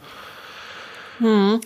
[1.19, 1.61] Hm.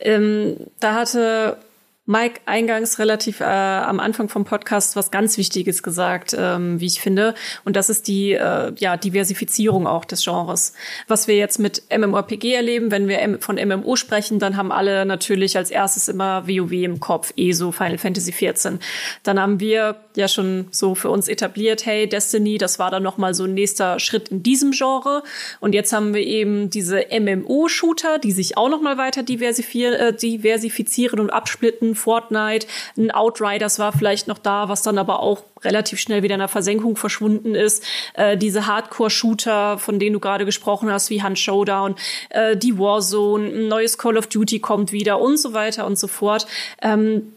[0.00, 1.56] Ähm, da hatte
[2.04, 7.00] Mike eingangs relativ äh, am Anfang vom Podcast was ganz Wichtiges gesagt, ähm, wie ich
[7.00, 7.34] finde.
[7.64, 10.72] Und das ist die äh, ja, Diversifizierung auch des Genres.
[11.06, 15.06] Was wir jetzt mit MMORPG erleben, wenn wir M von MMO sprechen, dann haben alle
[15.06, 18.80] natürlich als erstes immer WoW im Kopf, ESO, Final Fantasy XIV.
[19.22, 23.18] Dann haben wir ja schon so für uns etabliert, hey, Destiny, das war dann noch
[23.18, 25.22] mal so ein nächster Schritt in diesem Genre.
[25.60, 30.12] Und jetzt haben wir eben diese MMO-Shooter, die sich auch noch mal weiter diversifizieren, äh,
[30.12, 31.94] diversifizieren und absplitten.
[31.94, 36.40] Fortnite, ein Outriders war vielleicht noch da, was dann aber auch relativ schnell wieder in
[36.40, 37.84] der Versenkung verschwunden ist.
[38.14, 41.94] Äh, diese Hardcore-Shooter, von denen du gerade gesprochen hast, wie Hunt Showdown,
[42.30, 46.08] äh, die Warzone, ein neues Call of Duty kommt wieder und so weiter und so
[46.08, 46.46] fort.
[46.82, 47.32] Ähm,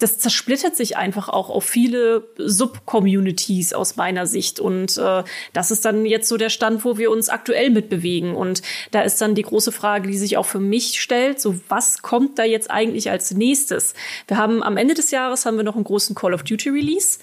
[0.00, 4.58] das zersplittert sich einfach auch auf viele Sub-Communities aus meiner Sicht.
[4.58, 5.22] Und äh,
[5.52, 8.34] das ist dann jetzt so der Stand, wo wir uns aktuell mitbewegen.
[8.34, 12.02] Und da ist dann die große Frage, die sich auch für mich stellt, so was
[12.02, 13.94] kommt da jetzt eigentlich als nächstes?
[14.26, 17.18] Wir haben am Ende des Jahres haben wir noch einen großen Call of Duty Release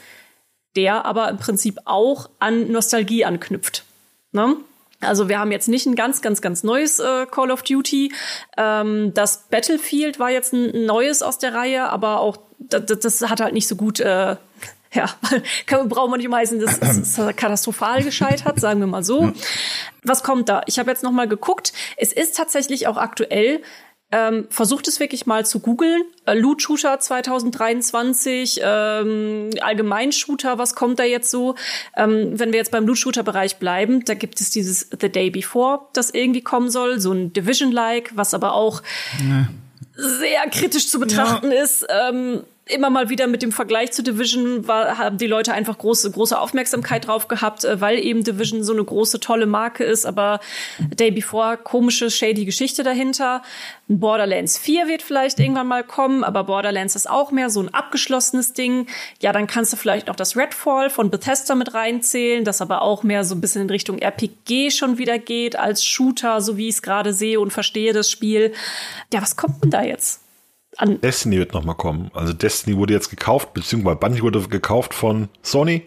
[0.77, 3.83] der aber im Prinzip auch an Nostalgie anknüpft.
[4.31, 4.55] Ne?
[5.01, 8.13] Also wir haben jetzt nicht ein ganz, ganz, ganz neues äh, Call of Duty.
[8.57, 13.39] Ähm, das Battlefield war jetzt ein neues aus der Reihe, aber auch das, das hat
[13.41, 13.99] halt nicht so gut.
[13.99, 14.35] Äh,
[14.93, 15.09] ja,
[15.65, 19.33] kann, braucht man nicht meisen, das ist katastrophal gescheitert, sagen wir mal so.
[20.03, 20.61] Was kommt da?
[20.65, 21.73] Ich habe jetzt noch mal geguckt.
[21.97, 23.61] Es ist tatsächlich auch aktuell
[24.11, 26.03] ähm, versucht es wirklich mal zu googeln.
[26.25, 31.55] Äh, Loot Shooter 2023, ähm, allgemein Shooter, was kommt da jetzt so?
[31.95, 35.29] Ähm, wenn wir jetzt beim Loot Shooter Bereich bleiben, da gibt es dieses The Day
[35.29, 38.81] Before, das irgendwie kommen soll, so ein Division-like, was aber auch
[39.21, 39.45] nee.
[39.97, 41.63] Sehr kritisch zu betrachten ja.
[41.63, 41.85] ist.
[41.89, 46.11] Ähm, immer mal wieder mit dem Vergleich zu Division war, haben die Leute einfach große,
[46.11, 50.39] große Aufmerksamkeit drauf gehabt, äh, weil eben Division so eine große, tolle Marke ist, aber
[50.79, 53.41] Day Before, komische, shady Geschichte dahinter.
[53.87, 58.53] Borderlands 4 wird vielleicht irgendwann mal kommen, aber Borderlands ist auch mehr so ein abgeschlossenes
[58.53, 58.87] Ding.
[59.21, 63.03] Ja, dann kannst du vielleicht noch das Redfall von Bethesda mit reinzählen, das aber auch
[63.03, 66.75] mehr so ein bisschen in Richtung RPG schon wieder geht, als Shooter, so wie ich
[66.75, 68.53] es gerade sehe und verstehe das Spiel.
[69.13, 70.26] Ja, was kommt denn da jetzt?
[70.77, 71.01] An.
[71.01, 72.11] Destiny wird nochmal kommen.
[72.13, 75.83] Also Destiny wurde jetzt gekauft, beziehungsweise Bungie wurde gekauft von Sony.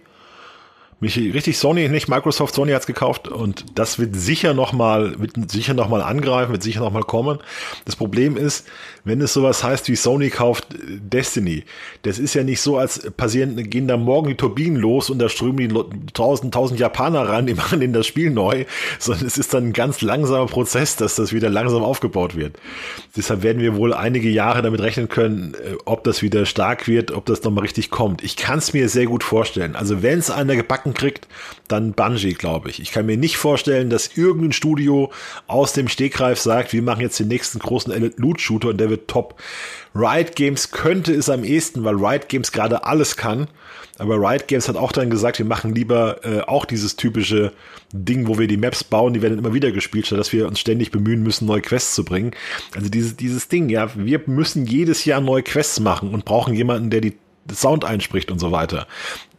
[1.02, 5.72] Mich richtig Sony, nicht Microsoft, Sony hat's gekauft und das wird sicher nochmal, wird sicher
[5.72, 7.38] noch mal angreifen, wird sicher nochmal kommen.
[7.86, 8.66] Das Problem ist,
[9.04, 11.64] wenn es sowas heißt wie Sony kauft Destiny,
[12.02, 15.30] das ist ja nicht so, als passieren, gehen da morgen die Turbinen los und da
[15.30, 18.66] strömen die tausend, tausend Japaner rein, die machen in das Spiel neu,
[18.98, 22.58] sondern es ist dann ein ganz langsamer Prozess, dass das wieder langsam aufgebaut wird.
[23.16, 27.10] Deshalb werden wir wohl einige Jahre damit rechnen können, äh, ob das wieder stark wird,
[27.10, 28.22] ob das nochmal richtig kommt.
[28.22, 29.76] Ich kann es mir sehr gut vorstellen.
[29.76, 31.28] Also wenn es einer gebacken Karten kriegt,
[31.68, 32.80] dann Bungie, glaube ich.
[32.80, 35.10] Ich kann mir nicht vorstellen, dass irgendein Studio
[35.46, 39.40] aus dem Stegreif sagt, wir machen jetzt den nächsten großen Loot-Shooter und der wird top.
[39.94, 43.48] Riot Games könnte es am ehesten, weil Riot Games gerade alles kann.
[43.98, 47.52] Aber Riot Games hat auch dann gesagt, wir machen lieber äh, auch dieses typische
[47.92, 50.58] Ding, wo wir die Maps bauen, die werden immer wieder gespielt, statt dass wir uns
[50.58, 52.30] ständig bemühen müssen, neue Quests zu bringen.
[52.74, 56.88] Also dieses, dieses Ding, ja, wir müssen jedes Jahr neue Quests machen und brauchen jemanden,
[56.88, 57.14] der die
[57.52, 58.86] Sound einspricht und so weiter.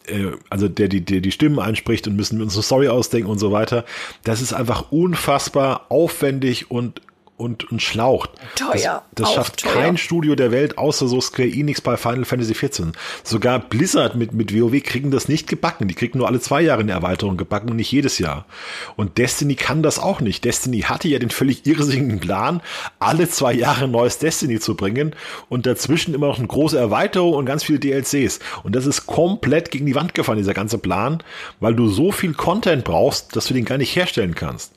[0.07, 3.39] Äh, also der die, der die Stimmen einspricht und müssen uns eine Story ausdenken und
[3.39, 3.85] so weiter.
[4.23, 7.01] Das ist einfach unfassbar aufwendig und
[7.41, 8.29] und, und schlaucht.
[8.55, 9.03] Teuer.
[9.15, 9.73] Das, das schafft teuer.
[9.73, 12.91] kein Studio der Welt, außer so Square Enix bei Final Fantasy XIV.
[13.23, 15.87] Sogar Blizzard mit, mit WoW kriegen das nicht gebacken.
[15.87, 18.45] Die kriegen nur alle zwei Jahre eine Erweiterung gebacken und nicht jedes Jahr.
[18.95, 20.45] Und Destiny kann das auch nicht.
[20.45, 22.61] Destiny hatte ja den völlig irrsinnigen Plan,
[22.99, 25.15] alle zwei Jahre ein neues Destiny zu bringen
[25.49, 28.39] und dazwischen immer noch eine große Erweiterung und ganz viele DLCs.
[28.63, 31.23] Und das ist komplett gegen die Wand gefallen, dieser ganze Plan,
[31.59, 34.73] weil du so viel Content brauchst, dass du den gar nicht herstellen kannst.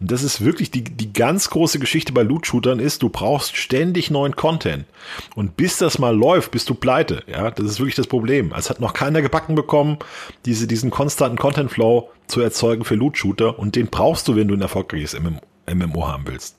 [0.00, 4.10] Und das ist wirklich die, die ganz große Geschichte bei Loot-Shootern ist, du brauchst ständig
[4.10, 4.84] neuen Content.
[5.34, 7.22] Und bis das mal läuft, bist du pleite.
[7.26, 8.52] Ja, das ist wirklich das Problem.
[8.56, 9.98] Es hat noch keiner gebacken bekommen,
[10.44, 13.58] diese, diesen konstanten Content-Flow zu erzeugen für Loot-Shooter.
[13.58, 16.56] Und den brauchst du, wenn du ein erfolgreiches MMO haben willst.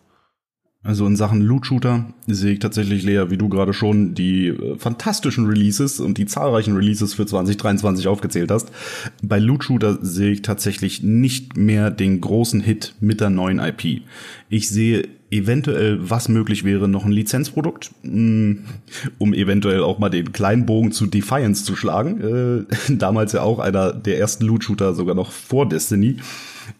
[0.83, 5.45] Also in Sachen Loot-Shooter sehe ich tatsächlich, Lea, wie du gerade schon die äh, fantastischen
[5.47, 8.71] Releases und die zahlreichen Releases für 2023 aufgezählt hast.
[9.21, 14.03] Bei Loot-Shooter sehe ich tatsächlich nicht mehr den großen Hit mit der neuen IP.
[14.49, 18.53] Ich sehe eventuell, was möglich wäre, noch ein Lizenzprodukt, mm,
[19.17, 22.67] um eventuell auch mal den kleinen Bogen zu Defiance zu schlagen.
[22.89, 26.17] Äh, damals ja auch einer der ersten Loot-Shooter, sogar noch vor Destiny.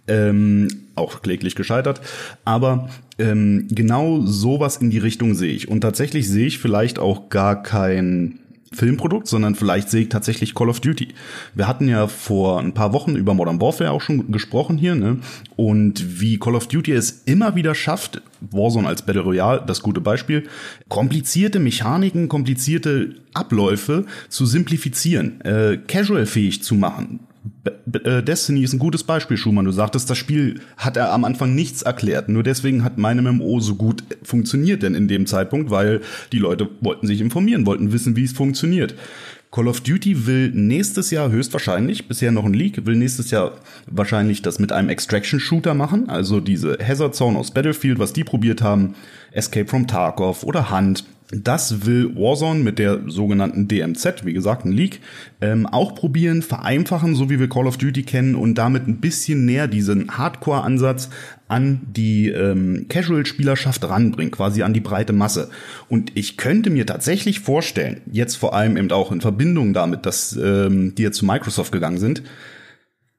[0.07, 2.01] Ähm, auch kläglich gescheitert.
[2.45, 2.89] Aber
[3.19, 5.67] ähm, genau sowas in die Richtung sehe ich.
[5.67, 8.39] Und tatsächlich sehe ich vielleicht auch gar kein
[8.73, 11.09] Filmprodukt, sondern vielleicht sehe ich tatsächlich Call of Duty.
[11.55, 15.19] Wir hatten ja vor ein paar Wochen über Modern Warfare auch schon gesprochen hier, ne?
[15.55, 20.01] Und wie Call of Duty es immer wieder schafft, Warzone als Battle Royale, das gute
[20.01, 20.47] Beispiel,
[20.89, 27.21] komplizierte Mechaniken, komplizierte Abläufe zu simplifizieren, äh, casual-fähig zu machen.
[28.03, 29.65] Äh, Destiny ist ein gutes Beispiel, Schumann.
[29.65, 32.29] Du sagtest, das Spiel hat er am Anfang nichts erklärt.
[32.29, 36.69] Nur deswegen hat meine MMO so gut funktioniert denn in dem Zeitpunkt, weil die Leute
[36.81, 38.95] wollten sich informieren, wollten wissen, wie es funktioniert.
[39.51, 43.53] Call of Duty will nächstes Jahr höchstwahrscheinlich, bisher noch ein Leak, will nächstes Jahr
[43.89, 48.61] wahrscheinlich das mit einem Extraction-Shooter machen, also diese Hazard Zone aus Battlefield, was die probiert
[48.61, 48.95] haben,
[49.31, 51.05] Escape from Tarkov oder Hunt.
[51.31, 55.01] Das will Warzone mit der sogenannten DMZ, wie gesagt, ein Leak,
[55.41, 59.43] ähm, auch probieren, vereinfachen, so wie wir Call of Duty kennen und damit ein bisschen
[59.43, 61.09] näher diesen Hardcore-Ansatz
[61.49, 65.49] an die ähm, Casual-Spielerschaft ranbringen, quasi an die breite Masse.
[65.89, 70.33] Und ich könnte mir tatsächlich vorstellen, jetzt vor allem eben auch in Verbindung damit, dass
[70.41, 72.23] ähm, die jetzt zu Microsoft gegangen sind,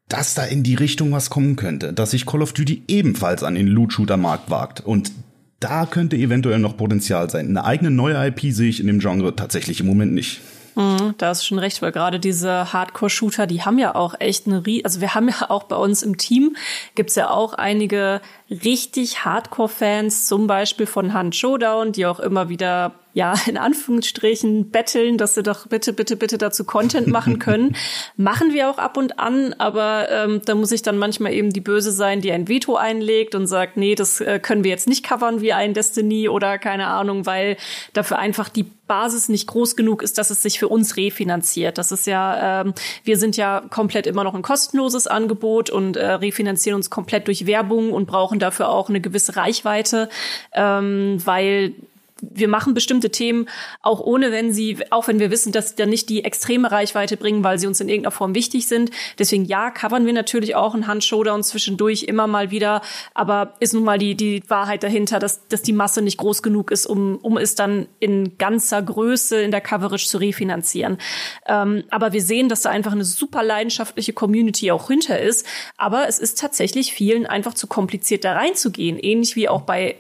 [0.09, 3.54] dass da in die Richtung was kommen könnte, dass sich Call of Duty ebenfalls an
[3.54, 4.80] den Loot-Shooter-Markt wagt.
[4.80, 5.12] Und
[5.61, 7.48] da könnte eventuell noch Potenzial sein.
[7.48, 10.40] Eine eigene neue IP sehe ich in dem Genre tatsächlich im Moment nicht.
[10.78, 14.64] Mhm, da ist schon recht, weil gerade diese Hardcore-Shooter, die haben ja auch echt eine,
[14.64, 16.54] Rie also wir haben ja auch bei uns im Team
[16.94, 22.92] gibt's ja auch einige richtig Hardcore-Fans, zum Beispiel von Hand Showdown, die auch immer wieder
[23.19, 27.75] ja, in Anführungsstrichen betteln, dass sie doch bitte, bitte, bitte dazu Content machen können.
[28.16, 31.61] machen wir auch ab und an, aber ähm, da muss ich dann manchmal eben die
[31.61, 35.05] Böse sein, die ein Veto einlegt und sagt, nee, das äh, können wir jetzt nicht
[35.05, 37.57] covern wie ein Destiny oder keine Ahnung, weil
[37.93, 41.77] dafür einfach die Basis nicht groß genug ist, dass es sich für uns refinanziert.
[41.77, 46.07] Das ist ja, ähm, wir sind ja komplett immer noch ein kostenloses Angebot und äh,
[46.12, 50.09] refinanzieren uns komplett durch Werbung und brauchen dafür auch eine gewisse Reichweite,
[50.55, 51.75] ähm, weil
[52.21, 53.49] wir machen bestimmte Themen
[53.83, 57.16] auch ohne, wenn sie, auch wenn wir wissen, dass sie dann nicht die extreme Reichweite
[57.16, 58.91] bringen, weil sie uns in irgendeiner Form wichtig sind.
[59.19, 62.83] Deswegen ja, covern wir natürlich auch einen Hand-Showdown zwischendurch immer mal wieder.
[63.14, 66.71] Aber ist nun mal die, die Wahrheit dahinter, dass, dass die Masse nicht groß genug
[66.71, 70.99] ist, um, um es dann in ganzer Größe in der Coverage zu refinanzieren.
[71.47, 75.47] Ähm, aber wir sehen, dass da einfach eine super leidenschaftliche Community auch hinter ist.
[75.77, 78.99] Aber es ist tatsächlich vielen einfach zu kompliziert da reinzugehen.
[78.99, 79.97] Ähnlich wie auch bei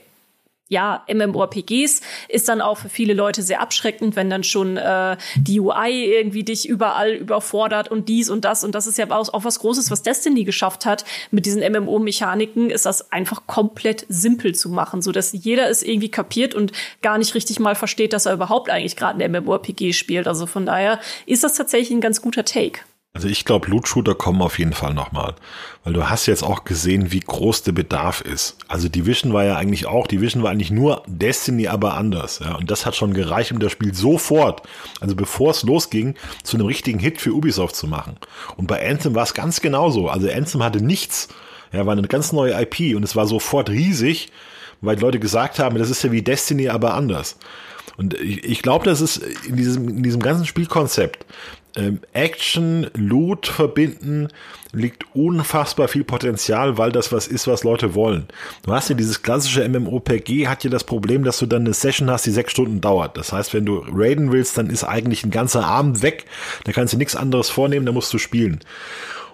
[0.68, 5.60] ja, MMORPGs ist dann auch für viele Leute sehr abschreckend, wenn dann schon äh, die
[5.60, 8.64] UI irgendwie dich überall überfordert und dies und das.
[8.64, 11.04] Und das ist ja auch, auch was Großes, was Destiny geschafft hat.
[11.30, 16.10] Mit diesen MMO-Mechaniken ist das einfach komplett simpel zu machen, so dass jeder es irgendwie
[16.10, 20.28] kapiert und gar nicht richtig mal versteht, dass er überhaupt eigentlich gerade ein MMORPG spielt.
[20.28, 22.80] Also von daher ist das tatsächlich ein ganz guter Take.
[23.18, 25.34] Also ich glaube, Loot-Shooter kommen auf jeden Fall nochmal.
[25.82, 28.56] Weil du hast jetzt auch gesehen, wie groß der Bedarf ist.
[28.68, 32.38] Also Division war ja eigentlich auch, Division war eigentlich nur Destiny, aber anders.
[32.38, 34.62] Ja, und das hat schon gereicht, um das Spiel sofort,
[35.00, 36.14] also bevor es losging,
[36.44, 38.14] zu einem richtigen Hit für Ubisoft zu machen.
[38.56, 40.08] Und bei Anthem war es ganz genauso.
[40.08, 41.26] Also Anthem hatte nichts.
[41.72, 44.30] Ja, war eine ganz neue IP und es war sofort riesig,
[44.80, 47.36] weil die Leute gesagt haben, das ist ja wie Destiny, aber anders.
[47.96, 51.26] Und ich, ich glaube, das ist in diesem, in diesem ganzen Spielkonzept
[51.78, 54.28] ähm, Action, Loot verbinden,
[54.72, 58.26] liegt unfassbar viel Potenzial, weil das was ist, was Leute wollen.
[58.62, 62.10] Du hast ja dieses klassische MMOPG, hat ja das Problem, dass du dann eine Session
[62.10, 63.16] hast, die sechs Stunden dauert.
[63.16, 66.26] Das heißt, wenn du raiden willst, dann ist eigentlich ein ganzer Abend weg,
[66.64, 68.60] da kannst du nichts anderes vornehmen, da musst du spielen.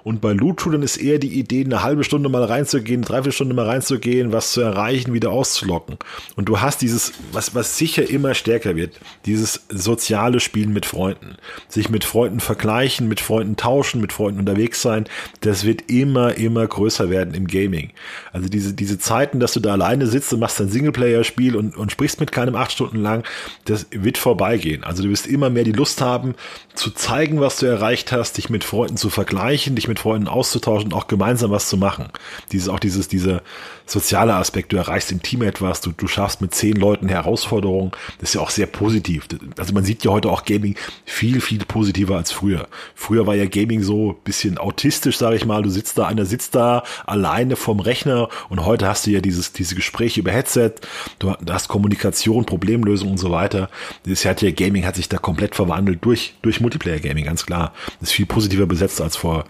[0.05, 3.67] Und bei Loot-Shootern ist eher die Idee, eine halbe Stunde mal reinzugehen, eine Dreiviertelstunde mal
[3.67, 5.97] reinzugehen, was zu erreichen, wieder auszulocken.
[6.37, 11.37] Und du hast dieses, was, was sicher immer stärker wird, dieses soziale Spielen mit Freunden.
[11.69, 15.07] Sich mit Freunden vergleichen, mit Freunden tauschen, mit Freunden unterwegs sein.
[15.41, 17.91] Das wird immer, immer größer werden im Gaming.
[18.31, 21.93] Also diese, diese Zeiten, dass du da alleine sitzt und machst ein Singleplayer-Spiel und, und
[21.93, 23.25] sprichst mit keinem acht Stunden lang,
[23.65, 24.85] das wird vorbeigehen.
[24.85, 26.35] Also du wirst immer mehr die Lust haben,
[26.75, 30.93] zu zeigen, was du erreicht hast, dich mit Freunden zu vergleichen, dich mit Freunden auszutauschen
[30.93, 32.09] und auch gemeinsam was zu machen.
[32.53, 33.43] Dieses, auch dieses, dieser
[33.87, 38.31] soziale Aspekt, du erreichst im Team etwas, du, du schaffst mit zehn Leuten Herausforderungen, das
[38.31, 39.29] ist ja auch sehr positiv.
[39.59, 42.67] Also man sieht ja heute auch Gaming viel, viel positiver als früher.
[42.95, 46.55] Früher war ja Gaming so bisschen autistisch, sage ich mal, du sitzt da, einer sitzt
[46.55, 50.73] da alleine vom Rechner und heute hast du ja dieses, diese Gespräche über Headset,
[51.19, 53.69] du hast Kommunikation, Problemlösung und so weiter.
[54.07, 57.73] Das hat ja Gaming hat sich da komplett verwandelt durch, durch Multiplayer Gaming, ganz klar.
[58.01, 59.45] Das ist viel positiver besetzt als vor,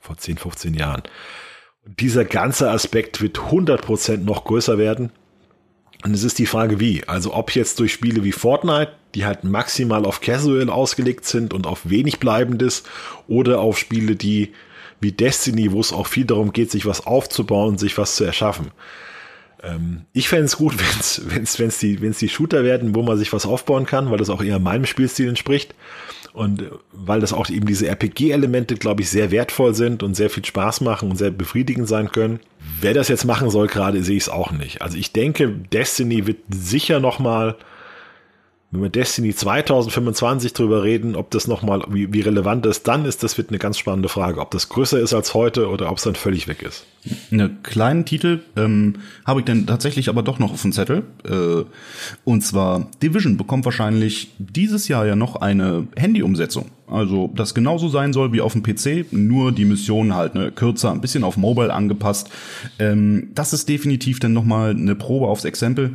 [0.00, 1.02] vor 10, 15 Jahren.
[1.84, 5.10] Und dieser ganze Aspekt wird 100% noch größer werden.
[6.04, 7.06] Und es ist die Frage, wie.
[7.06, 11.66] Also ob jetzt durch Spiele wie Fortnite, die halt maximal auf Casual ausgelegt sind und
[11.66, 12.84] auf wenig Bleibendes,
[13.28, 14.52] oder auf Spiele, die
[15.00, 18.70] wie Destiny, wo es auch viel darum geht, sich was aufzubauen, sich was zu erschaffen.
[19.62, 23.02] Ähm, ich fände es gut, wenn es wenn's, wenn's die, wenn's die Shooter werden, wo
[23.02, 25.74] man sich was aufbauen kann, weil das auch eher meinem Spielstil entspricht.
[26.32, 30.44] Und weil das auch eben diese RPG-Elemente, glaube ich, sehr wertvoll sind und sehr viel
[30.44, 32.40] Spaß machen und sehr befriedigend sein können.
[32.80, 34.80] Wer das jetzt machen soll, gerade sehe ich es auch nicht.
[34.80, 37.56] Also ich denke, Destiny wird sicher noch mal
[38.72, 43.24] wenn wir Destiny 2025 drüber reden, ob das nochmal, wie, wie relevant das dann ist,
[43.24, 44.40] das wird eine ganz spannende Frage.
[44.40, 46.86] Ob das größer ist als heute oder ob es dann völlig weg ist.
[47.32, 48.96] Eine kleinen Titel ähm,
[49.26, 51.02] habe ich dann tatsächlich aber doch noch auf dem Zettel.
[51.28, 51.64] Äh,
[52.24, 56.70] und zwar Division bekommt wahrscheinlich dieses Jahr ja noch eine Handy-Umsetzung.
[56.86, 60.92] Also das genauso sein soll wie auf dem PC, nur die Mission halt ne, kürzer,
[60.92, 62.30] ein bisschen auf Mobile angepasst.
[62.78, 65.92] Ähm, das ist definitiv dann nochmal eine Probe aufs Exempel.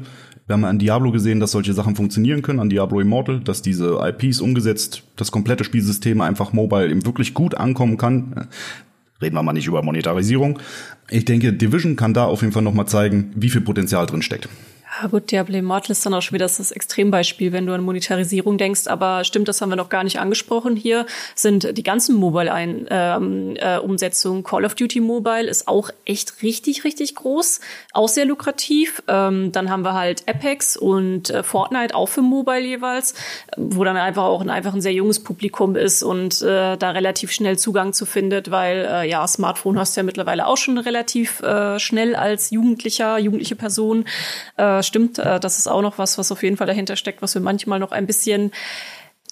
[0.48, 4.00] Wir haben an Diablo gesehen, dass solche Sachen funktionieren können, an Diablo Immortal, dass diese
[4.00, 8.48] IPs umgesetzt, das komplette Spielsystem einfach mobile eben wirklich gut ankommen kann.
[9.22, 10.60] Reden wir mal nicht über Monetarisierung.
[11.10, 14.48] Ich denke, Division kann da auf jeden Fall nochmal zeigen, wie viel Potenzial drin steckt.
[15.02, 18.58] Ja gut, Diablo Immortal ist dann auch schon wieder das Extrembeispiel, wenn du an Monetarisierung
[18.58, 18.88] denkst.
[18.88, 24.38] Aber stimmt, das haben wir noch gar nicht angesprochen hier, sind die ganzen Mobile-Umsetzungen.
[24.38, 27.60] Ähm, äh, Call of Duty Mobile ist auch echt richtig, richtig groß,
[27.92, 29.04] auch sehr lukrativ.
[29.08, 33.16] Ähm, dann haben wir halt Apex und äh, Fortnite auch für Mobile jeweils,
[33.58, 37.32] wo dann einfach auch ein, einfach ein sehr junges Publikum ist und äh, da relativ
[37.32, 41.42] schnell Zugang zu findet, weil äh, ja, Smartphone hast du ja mittlerweile auch schon relativ
[41.42, 44.06] äh, schnell als Jugendlicher, jugendliche Person.
[44.56, 47.34] Äh, stimmt, äh, das ist auch noch was, was auf jeden Fall dahinter steckt, was
[47.34, 48.52] wir manchmal noch ein bisschen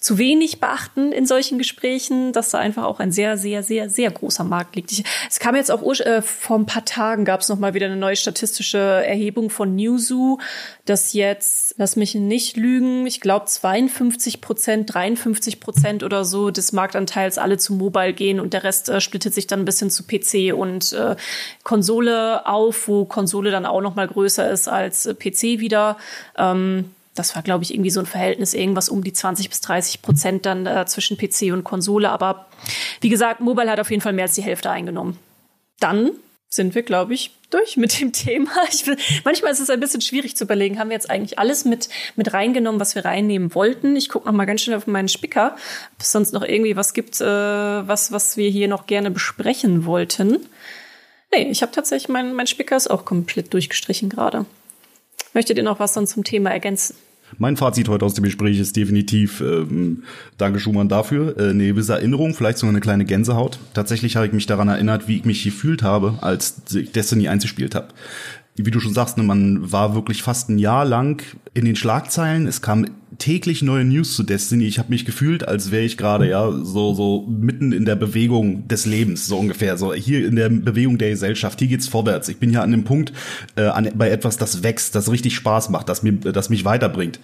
[0.04, 4.10] zu wenig beachten in solchen Gesprächen, dass da einfach auch ein sehr, sehr, sehr, sehr
[4.10, 4.92] großer Markt liegt.
[4.92, 7.86] Ich, es kam jetzt auch äh, vor ein paar Tagen gab es noch mal wieder
[7.86, 10.40] eine neue statistische Erhebung von Newzoo,
[10.84, 16.72] dass jetzt, lass mich nicht lügen, ich glaube 52 Prozent, 53 Prozent oder so des
[16.72, 20.02] Marktanteils alle zu Mobile gehen und der Rest äh, splittet sich dann ein bisschen zu
[20.02, 21.16] PC und äh,
[21.62, 25.96] Konsole auf, wo Konsole dann auch noch mal größer ist als äh, PC wieder.
[26.36, 30.02] Ähm, das war, glaube ich, irgendwie so ein Verhältnis, irgendwas um die 20 bis 30
[30.02, 32.10] Prozent dann äh, zwischen PC und Konsole.
[32.10, 32.46] Aber
[33.00, 35.18] wie gesagt, Mobile hat auf jeden Fall mehr als die Hälfte eingenommen.
[35.78, 36.10] Dann
[36.48, 38.50] sind wir, glaube ich, durch mit dem Thema.
[38.70, 38.84] Ich,
[39.24, 42.32] manchmal ist es ein bisschen schwierig zu überlegen, haben wir jetzt eigentlich alles mit, mit
[42.32, 43.96] reingenommen, was wir reinnehmen wollten.
[43.96, 45.56] Ich gucke noch mal ganz schnell auf meinen Spicker,
[45.94, 49.84] ob es sonst noch irgendwie was gibt, äh, was, was wir hier noch gerne besprechen
[49.84, 50.46] wollten.
[51.32, 54.46] Nee, ich habe tatsächlich, mein, mein Spicker ist auch komplett durchgestrichen gerade.
[55.32, 56.96] Möchtet ihr noch was dann zum Thema ergänzen?
[57.38, 60.04] Mein Fazit heute aus dem Gespräch ist definitiv, ähm,
[60.38, 63.58] danke Schumann dafür, äh, eine gewisse Erinnerung, vielleicht sogar eine kleine Gänsehaut.
[63.72, 67.74] Tatsächlich habe ich mich daran erinnert, wie ich mich gefühlt habe, als ich Destiny eingespielt
[67.74, 67.88] habe
[68.56, 71.22] wie du schon sagst, ne, man war wirklich fast ein Jahr lang
[71.54, 72.46] in den Schlagzeilen.
[72.46, 72.86] Es kam
[73.18, 74.66] täglich neue News zu Destiny.
[74.66, 78.68] Ich habe mich gefühlt, als wäre ich gerade ja so so mitten in der Bewegung
[78.68, 79.76] des Lebens so ungefähr.
[79.76, 81.58] So hier in der Bewegung der Gesellschaft.
[81.58, 82.28] Hier geht's vorwärts.
[82.28, 83.12] Ich bin ja an dem Punkt
[83.56, 87.18] äh, an, bei etwas, das wächst, das richtig Spaß macht, das mir, das mich weiterbringt.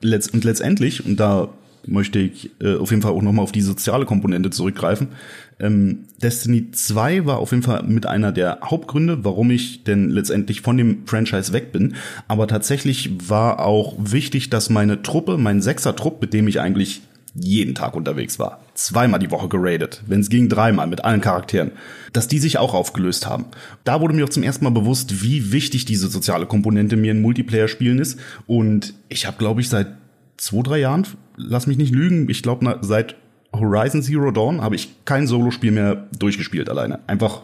[0.00, 1.48] Letz und letztendlich und da
[1.88, 5.08] möchte ich äh, auf jeden Fall auch nochmal auf die soziale Komponente zurückgreifen.
[5.58, 10.60] Ähm, Destiny 2 war auf jeden Fall mit einer der Hauptgründe, warum ich denn letztendlich
[10.60, 11.94] von dem Franchise weg bin.
[12.28, 17.02] Aber tatsächlich war auch wichtig, dass meine Truppe, mein Sechser-Trupp, mit dem ich eigentlich
[17.38, 21.72] jeden Tag unterwegs war, zweimal die Woche geradet, wenn es ging dreimal mit allen Charakteren,
[22.12, 23.46] dass die sich auch aufgelöst haben.
[23.84, 27.20] Da wurde mir auch zum ersten Mal bewusst, wie wichtig diese soziale Komponente mir in
[27.20, 28.18] Multiplayer-Spielen ist.
[28.46, 29.88] Und ich habe, glaube ich, seit
[30.36, 31.06] zwei, drei Jahren,
[31.36, 33.16] lass mich nicht lügen, ich glaube seit
[33.52, 37.00] Horizon Zero Dawn habe ich kein Solospiel mehr durchgespielt alleine.
[37.06, 37.42] Einfach,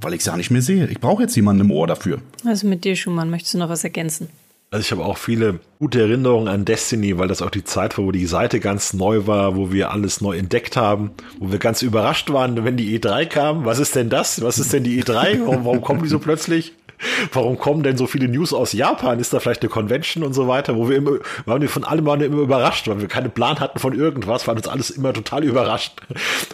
[0.00, 0.86] weil ich es ja nicht mehr sehe.
[0.86, 2.20] Ich brauche jetzt jemanden im Ohr dafür.
[2.44, 4.28] Also mit dir, Schumann, möchtest du noch was ergänzen?
[4.70, 8.06] Also ich habe auch viele gute Erinnerungen an Destiny, weil das auch die Zeit war,
[8.06, 11.82] wo die Seite ganz neu war, wo wir alles neu entdeckt haben, wo wir ganz
[11.82, 13.64] überrascht waren, wenn die E3 kam.
[13.64, 14.42] Was ist denn das?
[14.42, 15.46] Was ist denn die E3?
[15.46, 16.72] Warum, warum kommen die so plötzlich?
[17.32, 19.18] Warum kommen denn so viele News aus Japan?
[19.18, 21.12] Ist da vielleicht eine Convention und so weiter, wo wir immer,
[21.44, 24.56] waren wir von allem waren immer überrascht, weil wir keinen Plan hatten von irgendwas, waren
[24.56, 25.92] uns alles immer total überrascht.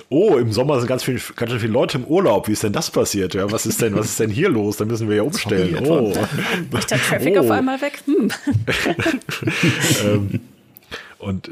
[0.09, 2.49] Oh, im Sommer sind ganz viele, ganz viele Leute im Urlaub.
[2.49, 3.35] Wie ist denn das passiert?
[3.35, 4.77] Ja, was ist denn, was ist denn hier los?
[4.77, 5.87] Da müssen wir ja umstellen.
[5.87, 6.13] Oh.
[6.77, 7.41] Ist der Traffic oh.
[7.41, 8.03] auf einmal weg?
[8.07, 8.31] Hm.
[10.05, 10.41] ähm,
[11.19, 11.51] und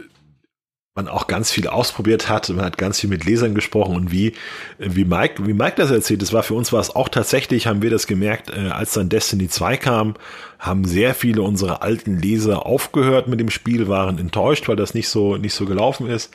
[0.98, 2.48] man auch ganz viel ausprobiert hat.
[2.48, 4.32] Man hat ganz viel mit Lesern gesprochen und wie,
[4.78, 7.82] wie Mike, wie Mike das erzählt, das war für uns war es auch tatsächlich, haben
[7.82, 10.14] wir das gemerkt, äh, als dann Destiny 2 kam,
[10.58, 15.08] haben sehr viele unserer alten Leser aufgehört mit dem Spiel, waren enttäuscht, weil das nicht
[15.08, 16.34] so, nicht so gelaufen ist.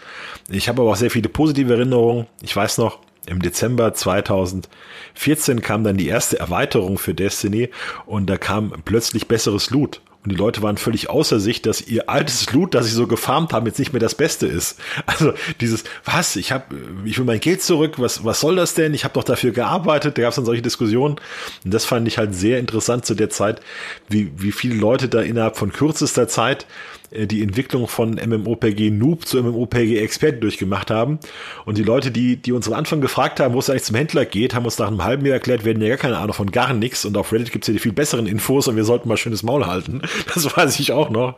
[0.49, 2.28] Ich habe aber auch sehr viele positive Erinnerungen.
[2.41, 7.70] Ich weiß noch, im Dezember 2014 kam dann die erste Erweiterung für Destiny
[8.05, 10.01] und da kam plötzlich besseres Loot.
[10.24, 13.51] Und die Leute waren völlig außer sich, dass ihr altes Loot, das sie so gefarmt
[13.51, 14.80] haben, jetzt nicht mehr das Beste ist.
[15.05, 18.93] Also dieses, was, ich habe, ich will mein Geld zurück, was, was soll das denn?
[18.93, 20.17] Ich habe doch dafür gearbeitet.
[20.17, 21.17] Da gab es dann solche Diskussionen.
[21.65, 23.61] Und das fand ich halt sehr interessant zu der Zeit,
[24.07, 26.65] wie, wie viele Leute da innerhalb von kürzester Zeit
[27.14, 31.20] die Entwicklung von MMOPG Noob zu MMOPG Expert durchgemacht haben.
[31.66, 34.26] Und die Leute, die, die uns am Anfang gefragt haben, wo es eigentlich zum Händler
[34.26, 36.74] geht, haben uns nach einem halben Jahr erklärt, hatten ja gar keine Ahnung von gar
[36.74, 37.05] nichts.
[37.05, 39.43] Und auf Reddit gibt es ja die viel besseren Infos und wir sollten mal schönes
[39.43, 40.01] Maul halten.
[40.34, 41.36] Das weiß ich auch noch.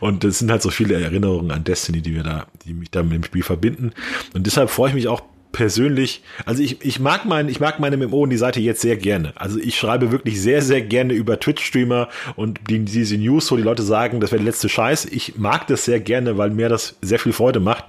[0.00, 3.02] Und es sind halt so viele Erinnerungen an Destiny, die wir da, die mich da
[3.02, 3.92] mit dem Spiel verbinden.
[4.34, 5.22] Und deshalb freue ich mich auch
[5.54, 8.96] persönlich, also ich, ich mag mein, ich mag meine MMO und die Seite jetzt sehr
[8.96, 9.32] gerne.
[9.36, 13.62] Also ich schreibe wirklich sehr, sehr gerne über Twitch-Streamer und die, diese News, wo die
[13.62, 15.06] Leute sagen, das wäre der letzte Scheiß.
[15.06, 17.86] Ich mag das sehr gerne, weil mir das sehr viel Freude macht.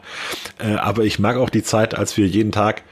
[0.59, 2.84] Äh, aber ich mag auch die Zeit, als wir jeden Tag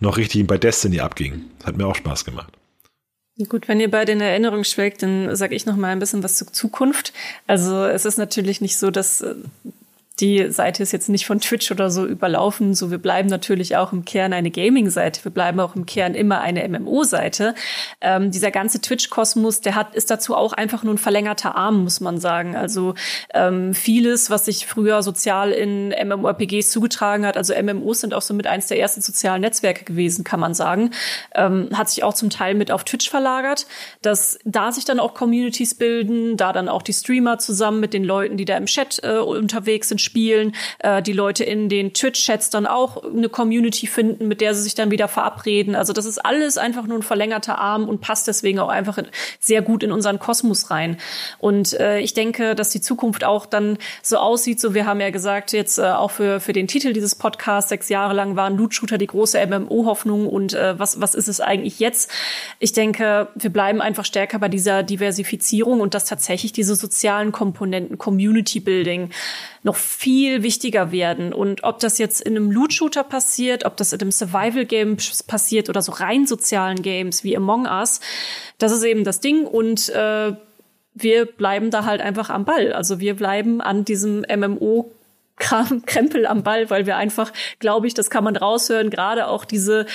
[0.00, 1.50] noch richtig bei Destiny abgingen.
[1.58, 2.52] Das hat mir auch Spaß gemacht.
[3.50, 6.36] Gut, wenn ihr bei den Erinnerungen schwelgt, dann sage ich noch mal ein bisschen was
[6.36, 7.12] zur Zukunft.
[7.46, 9.34] Also es ist natürlich nicht so, dass äh,
[10.20, 12.74] die Seite ist jetzt nicht von Twitch oder so überlaufen.
[12.74, 15.22] So, wir bleiben natürlich auch im Kern eine Gaming-Seite.
[15.24, 17.54] Wir bleiben auch im Kern immer eine MMO-Seite.
[18.00, 22.00] Ähm, dieser ganze Twitch-Kosmos, der hat, ist dazu auch einfach nur ein verlängerter Arm, muss
[22.00, 22.56] man sagen.
[22.56, 22.94] Also
[23.34, 28.32] ähm, vieles, was sich früher sozial in MMORPGs zugetragen hat, also MMOs sind auch so
[28.32, 30.92] mit eins der ersten sozialen Netzwerke gewesen, kann man sagen,
[31.34, 33.66] ähm, hat sich auch zum Teil mit auf Twitch verlagert,
[34.00, 38.04] dass da sich dann auch Communities bilden, da dann auch die Streamer zusammen mit den
[38.04, 42.48] Leuten, die da im Chat äh, unterwegs sind, spielen, äh, die Leute in den Twitch-Chats
[42.48, 45.74] dann auch eine Community finden, mit der sie sich dann wieder verabreden.
[45.74, 48.98] Also das ist alles einfach nur ein verlängerter Arm und passt deswegen auch einfach
[49.40, 50.96] sehr gut in unseren Kosmos rein.
[51.38, 55.10] Und äh, ich denke, dass die Zukunft auch dann so aussieht, so wir haben ja
[55.10, 58.74] gesagt, jetzt äh, auch für, für den Titel dieses Podcasts, sechs Jahre lang waren Loot
[58.74, 62.10] Shooter die große MMO-Hoffnung und äh, was, was ist es eigentlich jetzt?
[62.58, 67.98] Ich denke, wir bleiben einfach stärker bei dieser Diversifizierung und dass tatsächlich diese sozialen Komponenten,
[67.98, 69.10] Community Building,
[69.66, 71.32] noch viel wichtiger werden.
[71.32, 74.96] Und ob das jetzt in einem Loot-Shooter passiert, ob das in einem Survival-Game
[75.26, 78.00] passiert oder so rein sozialen Games wie Among Us,
[78.58, 79.44] das ist eben das Ding.
[79.44, 80.34] Und äh,
[80.94, 82.72] wir bleiben da halt einfach am Ball.
[82.72, 84.92] Also wir bleiben an diesem MMO
[85.38, 89.44] Kram, Krempel am Ball, weil wir einfach, glaube ich, das kann man raushören, gerade auch
[89.44, 89.86] diese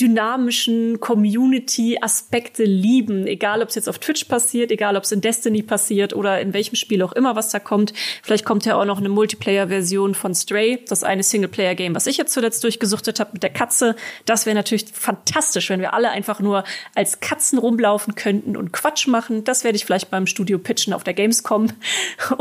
[0.00, 3.26] dynamischen Community-Aspekte lieben.
[3.26, 6.54] Egal, ob es jetzt auf Twitch passiert, egal, ob es in Destiny passiert oder in
[6.54, 7.92] welchem Spiel auch immer, was da kommt.
[8.22, 12.32] Vielleicht kommt ja auch noch eine Multiplayer-Version von Stray, das eine Singleplayer-Game, was ich jetzt
[12.32, 13.96] zuletzt durchgesuchtet habe mit der Katze.
[14.24, 19.06] Das wäre natürlich fantastisch, wenn wir alle einfach nur als Katzen rumlaufen könnten und Quatsch
[19.06, 19.44] machen.
[19.44, 21.68] Das werde ich vielleicht beim Studio pitchen auf der Gamescom.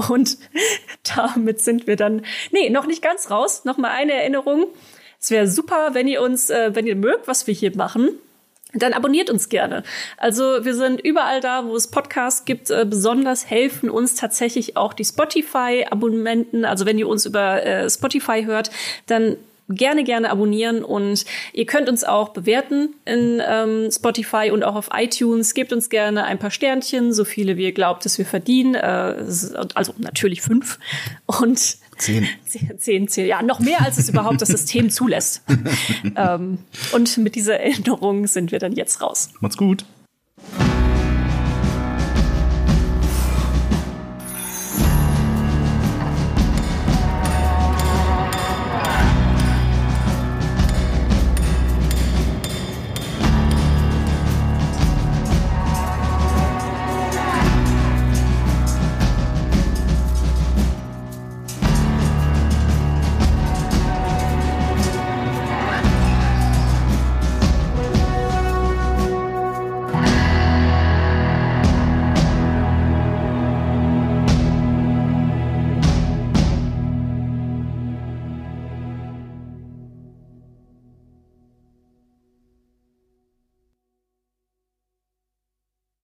[0.09, 0.37] Und
[1.15, 2.21] damit sind wir dann
[2.51, 3.65] Nee, noch nicht ganz raus.
[3.65, 4.67] Noch mal eine Erinnerung.
[5.19, 8.09] Es wäre super, wenn ihr uns, äh, wenn ihr mögt, was wir hier machen,
[8.75, 9.83] dann abonniert uns gerne.
[10.17, 12.69] Also wir sind überall da, wo es Podcasts gibt.
[12.69, 16.65] Äh, besonders helfen uns tatsächlich auch die Spotify-Abonnenten.
[16.65, 18.69] Also wenn ihr uns über äh, Spotify hört,
[19.07, 19.37] dann
[19.69, 24.89] gerne, gerne abonnieren und ihr könnt uns auch bewerten in ähm, Spotify und auch auf
[24.93, 25.53] iTunes.
[25.53, 28.75] Gebt uns gerne ein paar Sternchen, so viele wie ihr glaubt, dass wir verdienen.
[28.75, 29.15] Äh,
[29.73, 30.77] also natürlich fünf.
[31.25, 32.27] Und Zehn.
[32.77, 35.43] Zehn, zehn, ja, noch mehr als es überhaupt das System zulässt.
[36.15, 36.57] ähm,
[36.91, 39.29] und mit dieser Erinnerung sind wir dann jetzt raus.
[39.39, 39.85] Macht's gut.